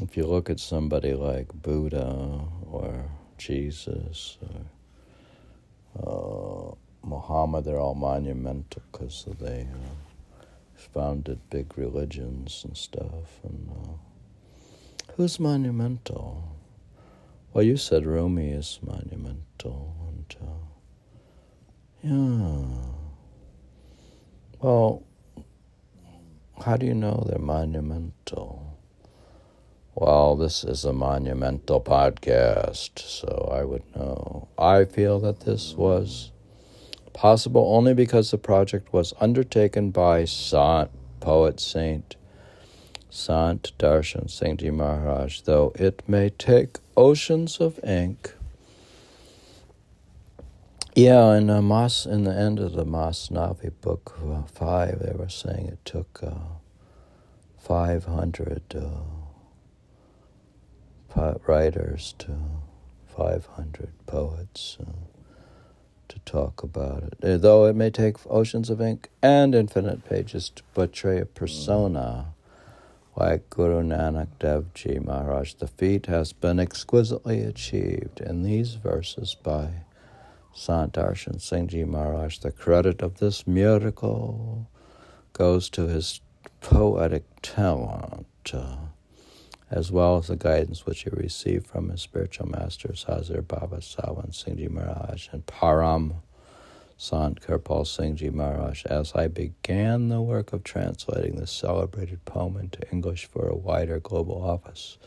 If 0.00 0.16
you 0.16 0.26
look 0.26 0.50
at 0.50 0.60
somebody 0.60 1.14
like 1.14 1.48
Buddha 1.52 2.40
or 2.70 3.10
Jesus 3.38 4.38
or 5.94 6.72
uh, 6.72 6.81
Muhammad, 7.04 7.64
they're 7.64 7.78
all 7.78 7.94
monumental 7.94 8.82
because 8.90 9.26
they 9.40 9.62
uh, 9.62 10.44
founded 10.76 11.38
big 11.50 11.76
religions 11.76 12.62
and 12.64 12.76
stuff. 12.76 13.40
And 13.44 13.70
uh, 13.70 15.12
who's 15.16 15.38
monumental? 15.40 16.56
Well, 17.52 17.64
you 17.64 17.76
said 17.76 18.06
Rumi 18.06 18.50
is 18.50 18.78
monumental, 18.82 19.94
and 20.08 20.36
uh, 20.40 20.62
yeah. 22.02 22.92
Well, 24.60 25.02
how 26.64 26.76
do 26.76 26.86
you 26.86 26.94
know 26.94 27.24
they're 27.28 27.38
monumental? 27.38 28.78
Well, 29.94 30.36
this 30.36 30.64
is 30.64 30.86
a 30.86 30.92
monumental 30.94 31.80
podcast, 31.80 32.98
so 32.98 33.52
I 33.52 33.62
would 33.64 33.84
know. 33.94 34.48
I 34.56 34.86
feel 34.86 35.20
that 35.20 35.40
this 35.40 35.74
was 35.74 36.31
possible 37.12 37.74
only 37.74 37.94
because 37.94 38.30
the 38.30 38.38
project 38.38 38.92
was 38.92 39.14
undertaken 39.20 39.90
by 39.90 40.24
Sant, 40.24 40.90
poet 41.20 41.60
saint 41.60 42.16
Sant 43.10 43.72
Darshan 43.78 44.30
Singh 44.30 44.56
Ji 44.56 44.70
Maharaj, 44.70 45.42
though 45.42 45.72
it 45.74 46.02
may 46.08 46.30
take 46.30 46.78
oceans 46.96 47.58
of 47.58 47.78
ink. 47.84 48.34
Yeah, 50.94 51.34
in 51.34 51.50
uh, 51.50 51.60
Mas, 51.62 52.06
in 52.06 52.24
the 52.24 52.34
end 52.34 52.58
of 52.58 52.72
the 52.72 52.84
Masnavi 52.84 53.72
book 53.80 54.18
uh, 54.22 54.42
five, 54.42 54.98
they 54.98 55.12
were 55.14 55.28
saying 55.28 55.66
it 55.66 55.84
took 55.84 56.20
uh, 56.22 56.34
five 57.58 58.04
hundred 58.06 58.62
uh, 61.14 61.34
writers 61.46 62.14
to 62.18 62.34
five 63.06 63.46
hundred 63.46 63.92
poets 64.06 64.78
uh, 64.80 65.11
to 66.12 66.18
talk 66.20 66.62
about 66.62 67.02
it. 67.02 67.14
Uh, 67.22 67.36
though 67.36 67.66
it 67.66 67.74
may 67.74 67.90
take 67.90 68.16
oceans 68.28 68.70
of 68.70 68.80
ink 68.80 69.08
and 69.22 69.54
infinite 69.54 70.04
pages 70.08 70.50
to 70.50 70.62
portray 70.74 71.20
a 71.20 71.26
persona 71.26 72.34
like 73.16 73.50
Guru 73.50 73.82
Nanak 73.82 74.28
Dev 74.38 74.72
Ji 74.74 74.98
Maharaj, 74.98 75.54
the 75.54 75.66
feat 75.66 76.06
has 76.06 76.32
been 76.32 76.58
exquisitely 76.58 77.42
achieved 77.42 78.20
in 78.20 78.42
these 78.42 78.74
verses 78.74 79.36
by. 79.42 79.68
Sant 80.54 80.92
Darshan 80.92 81.40
Singh 81.40 81.68
Ji 81.68 81.84
Maharaj. 81.84 82.38
The 82.38 82.52
credit 82.52 83.00
of 83.00 83.18
this 83.18 83.46
miracle 83.46 84.68
goes 85.32 85.70
to 85.70 85.88
his 85.88 86.20
poetic 86.60 87.24
talent, 87.40 88.26
uh, 88.52 88.76
as 89.72 89.90
well 89.90 90.18
as 90.18 90.26
the 90.26 90.36
guidance 90.36 90.84
which 90.84 91.02
he 91.02 91.10
received 91.10 91.66
from 91.66 91.88
his 91.88 92.02
spiritual 92.02 92.46
masters 92.46 93.06
Hazur 93.08 93.40
Baba 93.40 93.78
Sawan 93.78 94.34
Singh 94.34 94.58
Ji 94.58 94.68
Maharaj 94.68 95.28
and 95.32 95.46
Param 95.46 96.16
Sant 96.98 97.40
Kirpal 97.40 97.86
Singh 97.86 98.16
Ji 98.16 98.28
Maharaj. 98.28 98.84
As 98.84 99.14
I 99.14 99.28
began 99.28 100.08
the 100.08 100.20
work 100.20 100.52
of 100.52 100.62
translating 100.62 101.36
this 101.36 101.50
celebrated 101.50 102.22
poem 102.26 102.58
into 102.58 102.88
English 102.92 103.24
for 103.24 103.48
a 103.48 103.56
wider 103.56 103.98
global 103.98 104.44
office, 104.44 104.98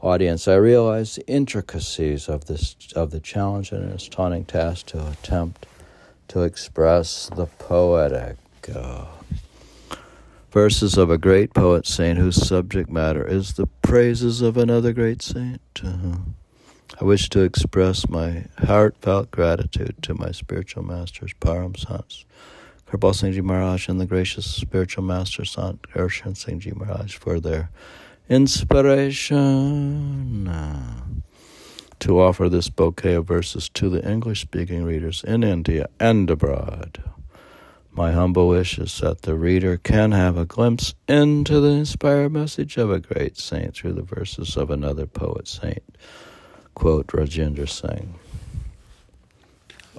audience, 0.00 0.48
I 0.48 0.54
realized 0.54 1.18
the 1.18 1.26
intricacies 1.28 2.26
of 2.26 2.46
this 2.46 2.76
of 2.96 3.10
the 3.10 3.20
challenge 3.20 3.70
and 3.70 3.92
its 3.92 4.08
taunting 4.08 4.46
task 4.46 4.86
to 4.86 5.06
attempt 5.08 5.66
to 6.28 6.42
express 6.42 7.28
the 7.36 7.46
poetic 7.46 8.36
uh, 8.74 9.04
verses 10.54 10.96
of 10.96 11.10
a 11.10 11.18
great 11.18 11.52
poet 11.52 11.84
saint 11.84 12.16
whose 12.16 12.46
subject 12.46 12.88
matter 12.88 13.26
is 13.26 13.54
the 13.54 13.66
praises 13.82 14.40
of 14.40 14.56
another 14.56 14.92
great 14.92 15.20
saint. 15.20 15.60
Uh, 15.84 16.14
I 17.00 17.04
wish 17.04 17.28
to 17.30 17.42
express 17.42 18.08
my 18.08 18.44
heartfelt 18.58 19.32
gratitude 19.32 19.96
to 20.02 20.14
my 20.14 20.30
spiritual 20.30 20.84
masters, 20.84 21.34
Param 21.40 21.76
Sant, 21.76 22.24
Kirpal 22.86 23.16
Singh 23.16 23.32
Ji 23.32 23.40
Maharaj, 23.40 23.88
and 23.88 24.00
the 24.00 24.06
gracious 24.06 24.46
spiritual 24.48 25.02
master 25.02 25.44
Sant 25.44 25.82
Darshan 25.92 26.36
Singh 26.36 26.60
Ji 26.60 26.70
Maharaj 26.70 27.16
for 27.16 27.40
their 27.40 27.70
inspiration 28.28 29.24
to 31.98 32.20
offer 32.20 32.48
this 32.48 32.68
bouquet 32.68 33.14
of 33.14 33.26
verses 33.26 33.68
to 33.70 33.90
the 33.90 34.08
English 34.08 34.42
speaking 34.42 34.84
readers 34.84 35.24
in 35.24 35.42
India 35.42 35.88
and 35.98 36.30
abroad. 36.30 37.02
My 37.96 38.10
humble 38.10 38.48
wish 38.48 38.76
is 38.78 38.98
that 38.98 39.22
the 39.22 39.36
reader 39.36 39.76
can 39.76 40.10
have 40.10 40.36
a 40.36 40.44
glimpse 40.44 40.94
into 41.06 41.60
the 41.60 41.68
inspired 41.68 42.32
message 42.32 42.76
of 42.76 42.90
a 42.90 42.98
great 42.98 43.38
saint 43.38 43.76
through 43.76 43.92
the 43.92 44.02
verses 44.02 44.56
of 44.56 44.68
another 44.68 45.06
poet 45.06 45.46
saint. 45.46 45.84
Quote 46.74 47.06
Rajinder 47.08 47.68
Singh. 47.68 48.14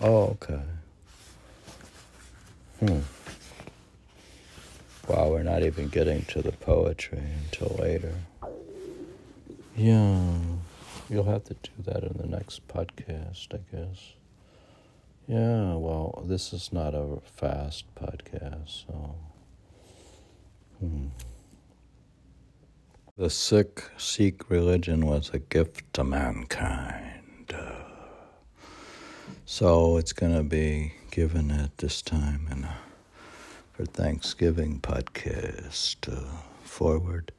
Oh, 0.02 0.38
okay. 0.44 0.62
Hmm. 2.82 3.00
Wow, 5.08 5.30
we're 5.30 5.44
not 5.44 5.64
even 5.64 5.88
getting 5.88 6.26
to 6.26 6.42
the 6.42 6.52
poetry 6.52 7.24
until 7.46 7.78
later. 7.78 8.14
Yeah, 9.78 10.38
you'll 11.10 11.24
have 11.24 11.46
to 11.46 11.54
do 11.54 11.72
that 11.86 12.04
in 12.04 12.18
the 12.18 12.28
next 12.28 12.68
podcast, 12.68 13.54
I 13.54 13.60
guess. 13.74 14.16
Yeah, 15.28 15.74
well, 15.76 16.24
this 16.28 16.54
is 16.54 16.72
not 16.72 16.94
a 16.94 17.20
fast 17.36 17.86
podcast, 17.96 18.86
so. 18.88 19.16
Hmm. 20.80 21.08
The 23.18 23.30
Sikh 23.30 23.84
Sikh 23.98 24.50
religion 24.50 25.06
was 25.06 25.32
a 25.34 25.40
gift 25.40 25.94
to 25.94 26.04
mankind. 26.04 27.56
So 29.46 29.98
it's 29.98 30.12
going 30.12 30.36
to 30.36 30.44
be 30.44 30.94
given 31.12 31.50
at 31.52 31.78
this 31.78 32.02
time 32.02 32.48
in 32.52 32.64
a 32.66 32.78
for 33.76 33.86
Thanksgiving 33.86 34.80
podcast 34.80 36.08
uh, 36.12 36.38
forward 36.64 37.34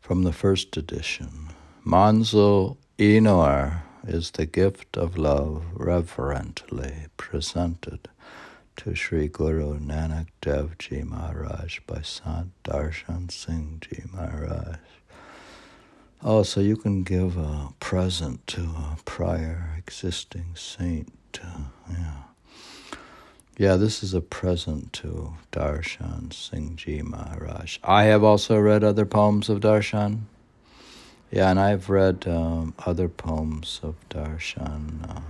from 0.00 0.22
the 0.22 0.32
first 0.32 0.76
edition. 0.76 1.50
Manzo 1.86 2.78
Inor 2.98 3.82
is 4.06 4.32
the 4.32 4.46
gift 4.46 4.96
of 4.96 5.16
love 5.16 5.64
reverently 5.72 7.06
presented 7.16 8.08
to 8.76 8.94
Sri 8.94 9.28
Guru 9.28 9.78
Nanak 9.78 10.26
Dev 10.40 10.76
Ji 10.78 11.02
Maharaj 11.02 11.80
by 11.86 12.02
Sant 12.02 12.50
Darshan 12.64 13.30
Singh 13.30 13.80
Ji 13.80 14.02
Maharaj. 14.12 14.78
Also, 16.22 16.60
you 16.60 16.76
can 16.76 17.02
give 17.02 17.36
a 17.36 17.68
present 17.80 18.46
to 18.46 18.62
a 18.62 18.96
prior 19.04 19.74
existing 19.76 20.54
saint. 20.54 21.12
Uh, 21.42 21.58
yeah. 21.90 22.22
Yeah, 23.56 23.76
this 23.76 24.02
is 24.02 24.14
a 24.14 24.20
present 24.20 24.92
to 24.94 25.34
Darshan 25.52 26.32
Singh 26.32 26.76
Ji 26.76 27.02
Maharaj. 27.02 27.78
I 27.84 28.04
have 28.04 28.24
also 28.24 28.58
read 28.58 28.82
other 28.82 29.06
poems 29.06 29.48
of 29.48 29.60
Darshan. 29.60 30.22
Yeah, 31.34 31.50
and 31.50 31.58
I've 31.58 31.90
read 31.90 32.28
um, 32.28 32.74
other 32.86 33.08
poems 33.08 33.80
of 33.82 33.96
Darshan, 34.08 35.02
uh, 35.10 35.20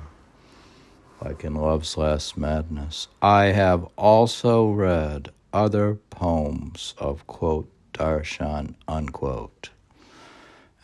like 1.24 1.44
in 1.44 1.54
Love's 1.54 1.96
Last 1.96 2.36
Madness. 2.36 3.08
I 3.22 3.44
have 3.44 3.88
also 3.96 4.70
read 4.70 5.30
other 5.50 5.94
poems 6.10 6.92
of, 6.98 7.26
quote, 7.26 7.70
Darshan, 7.94 8.74
unquote. 8.86 9.70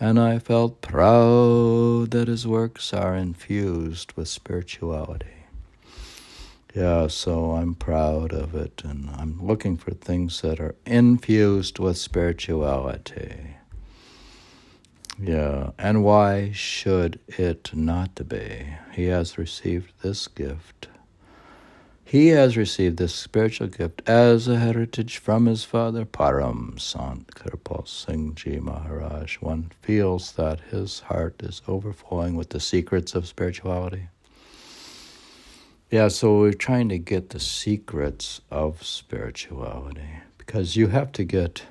And 0.00 0.18
I 0.18 0.38
felt 0.38 0.80
proud 0.80 2.12
that 2.12 2.28
his 2.28 2.46
works 2.46 2.94
are 2.94 3.14
infused 3.14 4.14
with 4.14 4.26
spirituality. 4.26 5.44
Yeah, 6.74 7.08
so 7.08 7.50
I'm 7.56 7.74
proud 7.74 8.32
of 8.32 8.54
it, 8.54 8.80
and 8.86 9.10
I'm 9.10 9.38
looking 9.46 9.76
for 9.76 9.90
things 9.90 10.40
that 10.40 10.58
are 10.60 10.76
infused 10.86 11.78
with 11.78 11.98
spirituality. 11.98 13.59
Yeah, 15.22 15.72
and 15.78 16.02
why 16.02 16.50
should 16.52 17.20
it 17.28 17.70
not 17.74 18.26
be? 18.26 18.76
He 18.92 19.04
has 19.06 19.36
received 19.36 19.92
this 20.02 20.26
gift. 20.28 20.88
He 22.04 22.28
has 22.28 22.56
received 22.56 22.96
this 22.96 23.14
spiritual 23.14 23.68
gift 23.68 24.02
as 24.08 24.48
a 24.48 24.58
heritage 24.58 25.18
from 25.18 25.46
his 25.46 25.62
father, 25.62 26.04
Param 26.04 26.80
Sant 26.80 27.34
Kirpal 27.34 27.86
Singh 27.86 28.34
Ji 28.34 28.58
Maharaj. 28.58 29.36
One 29.36 29.70
feels 29.80 30.32
that 30.32 30.60
his 30.70 31.00
heart 31.00 31.40
is 31.40 31.62
overflowing 31.68 32.34
with 32.34 32.50
the 32.50 32.58
secrets 32.58 33.14
of 33.14 33.28
spirituality. 33.28 34.08
Yeah, 35.90 36.08
so 36.08 36.38
we're 36.38 36.52
trying 36.52 36.88
to 36.88 36.98
get 36.98 37.30
the 37.30 37.40
secrets 37.40 38.40
of 38.50 38.82
spirituality 38.84 40.20
because 40.38 40.76
you 40.76 40.88
have 40.88 41.12
to 41.12 41.24
get, 41.24 41.64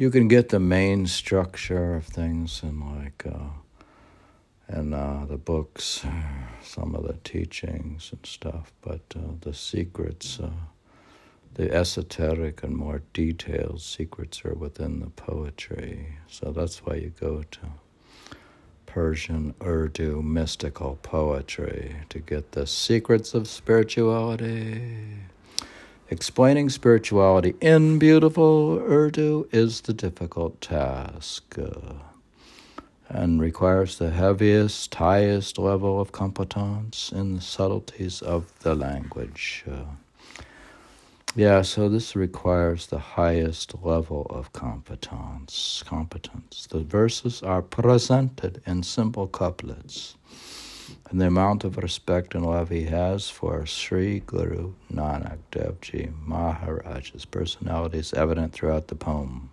you 0.00 0.10
can 0.10 0.28
get 0.28 0.48
the 0.48 0.58
main 0.58 1.06
structure 1.06 1.94
of 1.94 2.06
things 2.06 2.62
and 2.62 2.80
like, 3.02 3.22
uh, 3.26 4.74
uh, 4.94 5.26
the 5.26 5.36
books, 5.36 6.06
some 6.62 6.94
of 6.94 7.06
the 7.06 7.18
teachings 7.22 8.08
and 8.10 8.24
stuff, 8.24 8.72
but 8.80 9.02
uh, 9.14 9.20
the 9.42 9.52
secrets, 9.52 10.40
uh, 10.40 10.48
the 11.52 11.70
esoteric 11.70 12.62
and 12.62 12.74
more 12.74 13.02
detailed 13.12 13.82
secrets 13.82 14.42
are 14.42 14.54
within 14.54 15.00
the 15.00 15.10
poetry. 15.10 16.16
So 16.28 16.50
that's 16.50 16.78
why 16.78 16.94
you 16.94 17.12
go 17.20 17.42
to 17.50 17.60
Persian, 18.86 19.52
Urdu, 19.62 20.22
mystical 20.22 20.98
poetry 21.02 21.96
to 22.08 22.20
get 22.20 22.52
the 22.52 22.66
secrets 22.66 23.34
of 23.34 23.46
spirituality. 23.46 25.18
Explaining 26.12 26.70
spirituality 26.70 27.54
in 27.60 28.00
beautiful 28.00 28.80
Urdu 28.80 29.48
is 29.52 29.82
the 29.82 29.94
difficult 29.94 30.60
task 30.60 31.56
uh, 31.56 31.92
and 33.08 33.40
requires 33.40 33.96
the 33.98 34.10
heaviest, 34.10 34.92
highest 34.92 35.56
level 35.56 36.00
of 36.00 36.10
competence 36.10 37.12
in 37.14 37.36
the 37.36 37.40
subtleties 37.40 38.22
of 38.22 38.52
the 38.60 38.74
language. 38.74 39.64
Uh, 39.70 39.84
yeah, 41.36 41.62
so 41.62 41.88
this 41.88 42.16
requires 42.16 42.88
the 42.88 42.98
highest 42.98 43.76
level 43.80 44.26
of 44.30 44.52
competence. 44.52 45.84
Competence. 45.86 46.66
The 46.68 46.80
verses 46.80 47.40
are 47.40 47.62
presented 47.62 48.60
in 48.66 48.82
simple 48.82 49.28
couplets, 49.28 50.16
and 51.10 51.20
the 51.20 51.26
amount 51.26 51.64
of 51.64 51.76
respect 51.76 52.36
and 52.36 52.46
love 52.46 52.68
he 52.68 52.84
has 52.84 53.28
for 53.28 53.66
Sri 53.66 54.20
Guru 54.20 54.74
Nanak 54.92 55.38
Dev 55.50 55.80
Ji 55.80 56.10
Maharaj's 56.24 57.24
personality 57.24 57.98
is 57.98 58.12
evident 58.12 58.52
throughout 58.52 58.86
the 58.86 58.94
poem. 58.94 59.50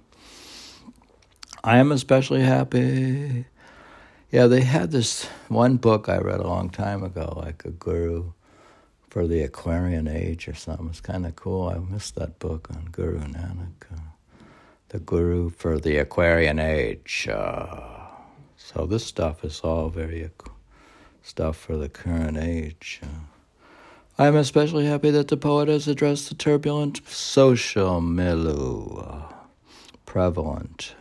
I 1.64 1.78
am 1.78 1.92
especially 1.92 2.42
happy. 2.42 3.46
Yeah, 4.32 4.46
they 4.46 4.62
had 4.62 4.92
this 4.92 5.26
one 5.48 5.78
book 5.78 6.08
I 6.08 6.20
read 6.20 6.42
a 6.42 6.48
long 6.48 6.70
time 6.70 7.04
ago, 7.04 7.34
like 7.44 7.66
a 7.66 7.72
guru 7.72 8.34
for 9.10 9.26
the 9.26 9.42
Aquarian 9.42 10.08
Age 10.08 10.48
or 10.48 10.54
something. 10.54 10.88
It's 10.90 11.02
kind 11.02 11.26
of 11.26 11.36
cool. 11.36 11.70
I 11.70 11.80
missed 11.80 12.16
that 12.16 12.38
book 12.38 12.68
on 12.70 12.90
Guru 12.92 13.20
Nanak, 13.20 13.92
uh, 13.92 14.00
the 14.90 15.00
Guru 15.00 15.50
for 15.50 15.80
the 15.80 15.98
Aquarian 15.98 16.60
Age. 16.60 17.28
Uh, 17.32 17.98
so 18.58 18.86
this 18.86 19.06
stuff 19.06 19.44
is 19.44 19.62
all 19.62 19.90
very 19.90 20.24
stuff 21.28 21.58
for 21.58 21.76
the 21.76 21.90
current 21.90 22.38
age. 22.38 23.02
Uh, 23.04 23.08
I 24.18 24.28
am 24.28 24.36
especially 24.36 24.86
happy 24.86 25.12
that 25.12 25.28
the 25.28 25.38
poet 25.38 25.68
has 25.68 25.88
addressed 25.88 26.30
the 26.30 26.36
turbulent 26.36 27.02
social 27.08 28.02
milieu 28.02 28.98
uh, 28.98 29.34
prevalent 30.06 30.96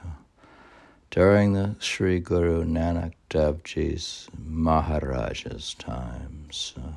during 1.11 1.53
the 1.55 1.77
Sri 1.79 2.19
Guru 2.21 2.65
Nanak 2.65 3.13
Dev 3.31 3.63
Ji's 3.63 4.29
Maharaja's 4.37 5.75
times. 5.75 6.75
Uh, 6.77 6.91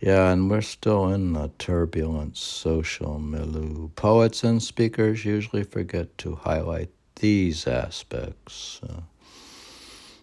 yeah, 0.00 0.32
and 0.32 0.50
we're 0.50 0.62
still 0.62 1.08
in 1.12 1.34
the 1.34 1.50
turbulent 1.58 2.36
social 2.36 3.18
milieu. 3.18 3.88
Poets 3.94 4.42
and 4.42 4.62
speakers 4.62 5.24
usually 5.24 5.62
forget 5.62 6.16
to 6.18 6.36
highlight 6.36 6.90
these 7.16 7.66
aspects. 7.66 8.80
Uh, 8.82 9.02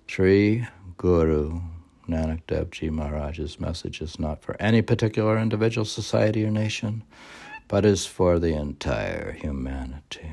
Sri 0.07 0.67
Guru 0.97 1.61
Nanak 2.07 2.41
Dev 2.47 2.71
Ji 2.71 2.89
Maharaj's 2.89 3.59
message 3.59 4.01
is 4.01 4.19
not 4.19 4.41
for 4.41 4.55
any 4.59 4.81
particular 4.81 5.37
individual, 5.37 5.85
society, 5.85 6.45
or 6.45 6.51
nation, 6.51 7.03
but 7.67 7.85
is 7.85 8.05
for 8.05 8.39
the 8.39 8.53
entire 8.53 9.31
humanity. 9.31 10.29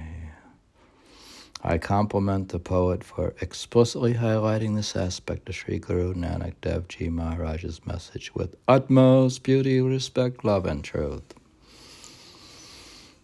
I 1.65 1.79
compliment 1.79 2.49
the 2.49 2.59
poet 2.59 3.05
for 3.05 3.35
explicitly 3.41 4.15
highlighting 4.15 4.75
this 4.75 4.97
aspect 4.97 5.49
of 5.49 5.55
Sri 5.55 5.79
Guru 5.79 6.13
Nanak 6.13 6.55
Dev 6.61 6.89
Ji 6.89 7.09
Maharaj's 7.09 7.87
message 7.87 8.35
with 8.35 8.57
utmost 8.67 9.45
beauty, 9.45 9.81
respect, 9.81 10.45
love, 10.45 10.67
and 10.67 10.83
truth. 10.83 11.35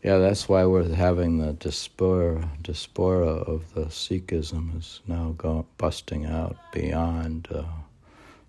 Yeah, 0.05 0.18
that's 0.18 0.49
why 0.49 0.64
we're 0.64 0.94
having 0.94 1.38
the 1.38 1.55
diaspora, 1.55 2.49
diaspora 2.62 3.26
of 3.26 3.74
the 3.74 3.86
Sikhism 3.86 4.78
is 4.78 5.01
now 5.09 5.34
go, 5.36 5.66
busting 5.76 6.24
out 6.24 6.57
beyond 6.72 7.49
uh, 7.53 7.64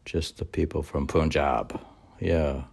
just 0.09 0.37
the 0.37 0.45
people 0.45 0.81
from 0.81 1.05
Punjab. 1.05 1.79
Yeah. 2.19 2.63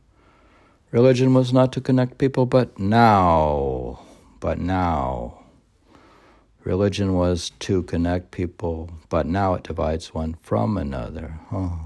Religion 0.90 1.34
was 1.34 1.52
not 1.52 1.70
to 1.72 1.80
connect 1.82 2.16
people, 2.16 2.46
but 2.46 2.78
now, 2.78 4.00
but 4.40 4.58
now 4.58 5.46
Religion 6.66 7.12
was 7.12 7.50
to 7.60 7.82
connect 7.82 8.30
people, 8.30 8.90
but 9.10 9.26
now 9.26 9.54
it 9.54 9.62
divides 9.62 10.14
one 10.14 10.34
from 10.40 10.78
another. 10.78 11.38
Oh, 11.52 11.78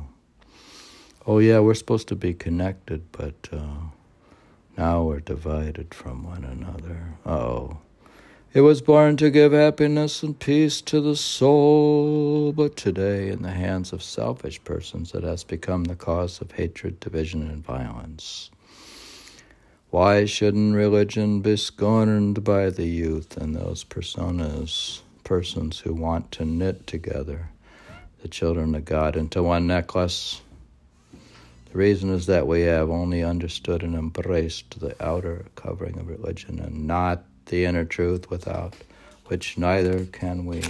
oh 1.27 1.39
yeah, 1.39 1.59
we're 1.59 1.75
supposed 1.75 2.09
to 2.09 2.17
be 2.17 2.33
connected, 2.33 3.11
but 3.13 3.49
uh, 3.53 3.91
now 4.79 5.03
we're 5.03 5.21
divided 5.21 5.93
from 5.93 6.25
one 6.25 6.45
another. 6.45 7.15
Oh. 7.27 7.79
It 8.53 8.63
was 8.63 8.83
born 8.83 9.17
to 9.19 9.31
give 9.31 9.53
happiness 9.53 10.25
and 10.25 10.37
peace 10.37 10.81
to 10.81 11.01
the 11.01 11.15
soul, 11.15 12.51
but 12.51 12.75
today, 12.77 13.29
in 13.29 13.43
the 13.43 13.53
hands 13.53 13.93
of 13.93 14.03
selfish 14.03 14.65
persons, 14.65 15.15
it 15.15 15.23
has 15.23 15.45
become 15.45 15.85
the 15.85 15.95
cause 15.95 16.41
of 16.41 16.51
hatred, 16.51 16.99
division, 16.99 17.49
and 17.49 17.65
violence. 17.65 18.51
Why 19.91 20.25
shouldn't 20.25 20.75
religion 20.75 21.43
be 21.43 21.57
scorned 21.57 22.43
by 22.43 22.71
the 22.71 22.89
youth 22.89 23.37
and 23.37 23.55
those 23.55 23.85
personas, 23.85 25.03
persons 25.23 25.79
who 25.79 25.95
want 25.95 26.33
to 26.33 26.45
knit 26.45 26.89
together 26.89 27.51
the 28.21 28.27
children 28.27 28.75
of 28.75 28.85
God 28.85 29.15
into 29.15 29.45
one 29.45 29.69
necklace? 29.69 30.41
The 31.71 31.79
reason 31.79 32.13
is 32.13 32.27
that 32.27 32.49
we 32.49 32.63
have 32.63 32.91
only 32.91 33.23
understood 33.23 33.85
and 33.85 33.95
embraced 33.95 34.81
the 34.81 35.01
outer 35.01 35.45
covering 35.55 36.01
of 36.01 36.09
religion 36.09 36.59
and 36.59 36.89
not 36.89 37.23
the 37.51 37.67
inner 37.67 37.85
truth, 37.85 38.31
without 38.31 38.75
which 39.27 39.59
neither 39.59 40.07
can 40.07 40.47
we 40.47 40.63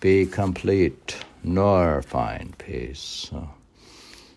be 0.00 0.26
complete 0.26 1.16
nor 1.42 2.02
find 2.02 2.58
peace. 2.58 3.28
So, 3.30 3.48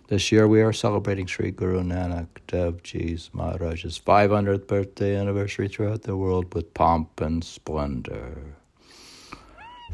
this 0.07 0.31
year 0.31 0.47
we 0.47 0.61
are 0.61 0.71
celebrating 0.73 1.25
Sri 1.25 1.51
Guru 1.51 1.83
Nanak 1.83 2.27
Dev 2.47 2.81
Ji's 2.83 3.29
Maharaj's 3.33 3.99
500th 3.99 4.67
birthday 4.67 5.15
anniversary 5.15 5.67
throughout 5.67 6.03
the 6.03 6.15
world 6.15 6.53
with 6.53 6.73
pomp 6.73 7.19
and 7.19 7.43
splendor. 7.43 8.55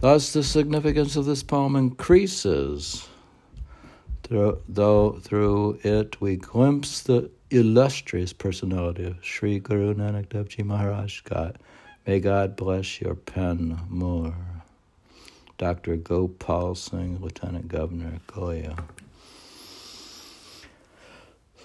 Thus, 0.02 0.34
the 0.34 0.43
significance 0.43 1.16
of 1.16 1.26
this 1.26 1.41
poem 1.41 1.76
increases, 1.76 3.08
though 4.30 5.20
through 5.22 5.80
it 5.84 6.20
we 6.22 6.36
glimpse 6.36 7.02
the 7.02 7.32
illustrious 7.56 8.34
personality 8.34 9.06
of 9.06 9.24
Sri 9.24 9.60
Guru 9.60 9.93
Nanak 9.93 10.30
Dev 10.30 10.49
Ji 10.49 10.64
Maharaj. 10.64 11.22
God, 11.22 11.58
may 12.06 12.20
God 12.20 12.56
bless 12.56 12.99
your 13.01 13.16
pen 13.16 13.80
more. 13.89 14.36
Dr. 15.58 15.95
Gopal 15.95 16.76
Singh, 16.76 17.20
Lieutenant 17.22 17.70
Governor, 17.70 18.20
Goa. 18.28 18.76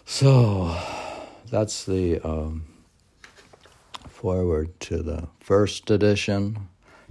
So 0.04 0.76
that's 1.50 1.84
the 1.84 2.20
um, 2.20 2.66
forward 4.08 4.78
to 4.80 5.02
the 5.02 5.28
first 5.40 5.90
edition. 5.90 6.68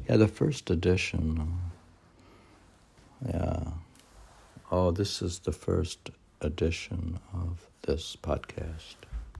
Yeah, 0.08 0.18
the 0.18 0.28
first 0.28 0.70
edition. 0.70 1.60
Yeah. 3.28 3.64
Oh, 4.72 4.92
this 4.92 5.22
is 5.22 5.40
the 5.40 5.52
first 5.52 6.12
edition 6.42 7.20
of 7.34 7.69
this 7.90 8.16
podcast. 8.22 9.09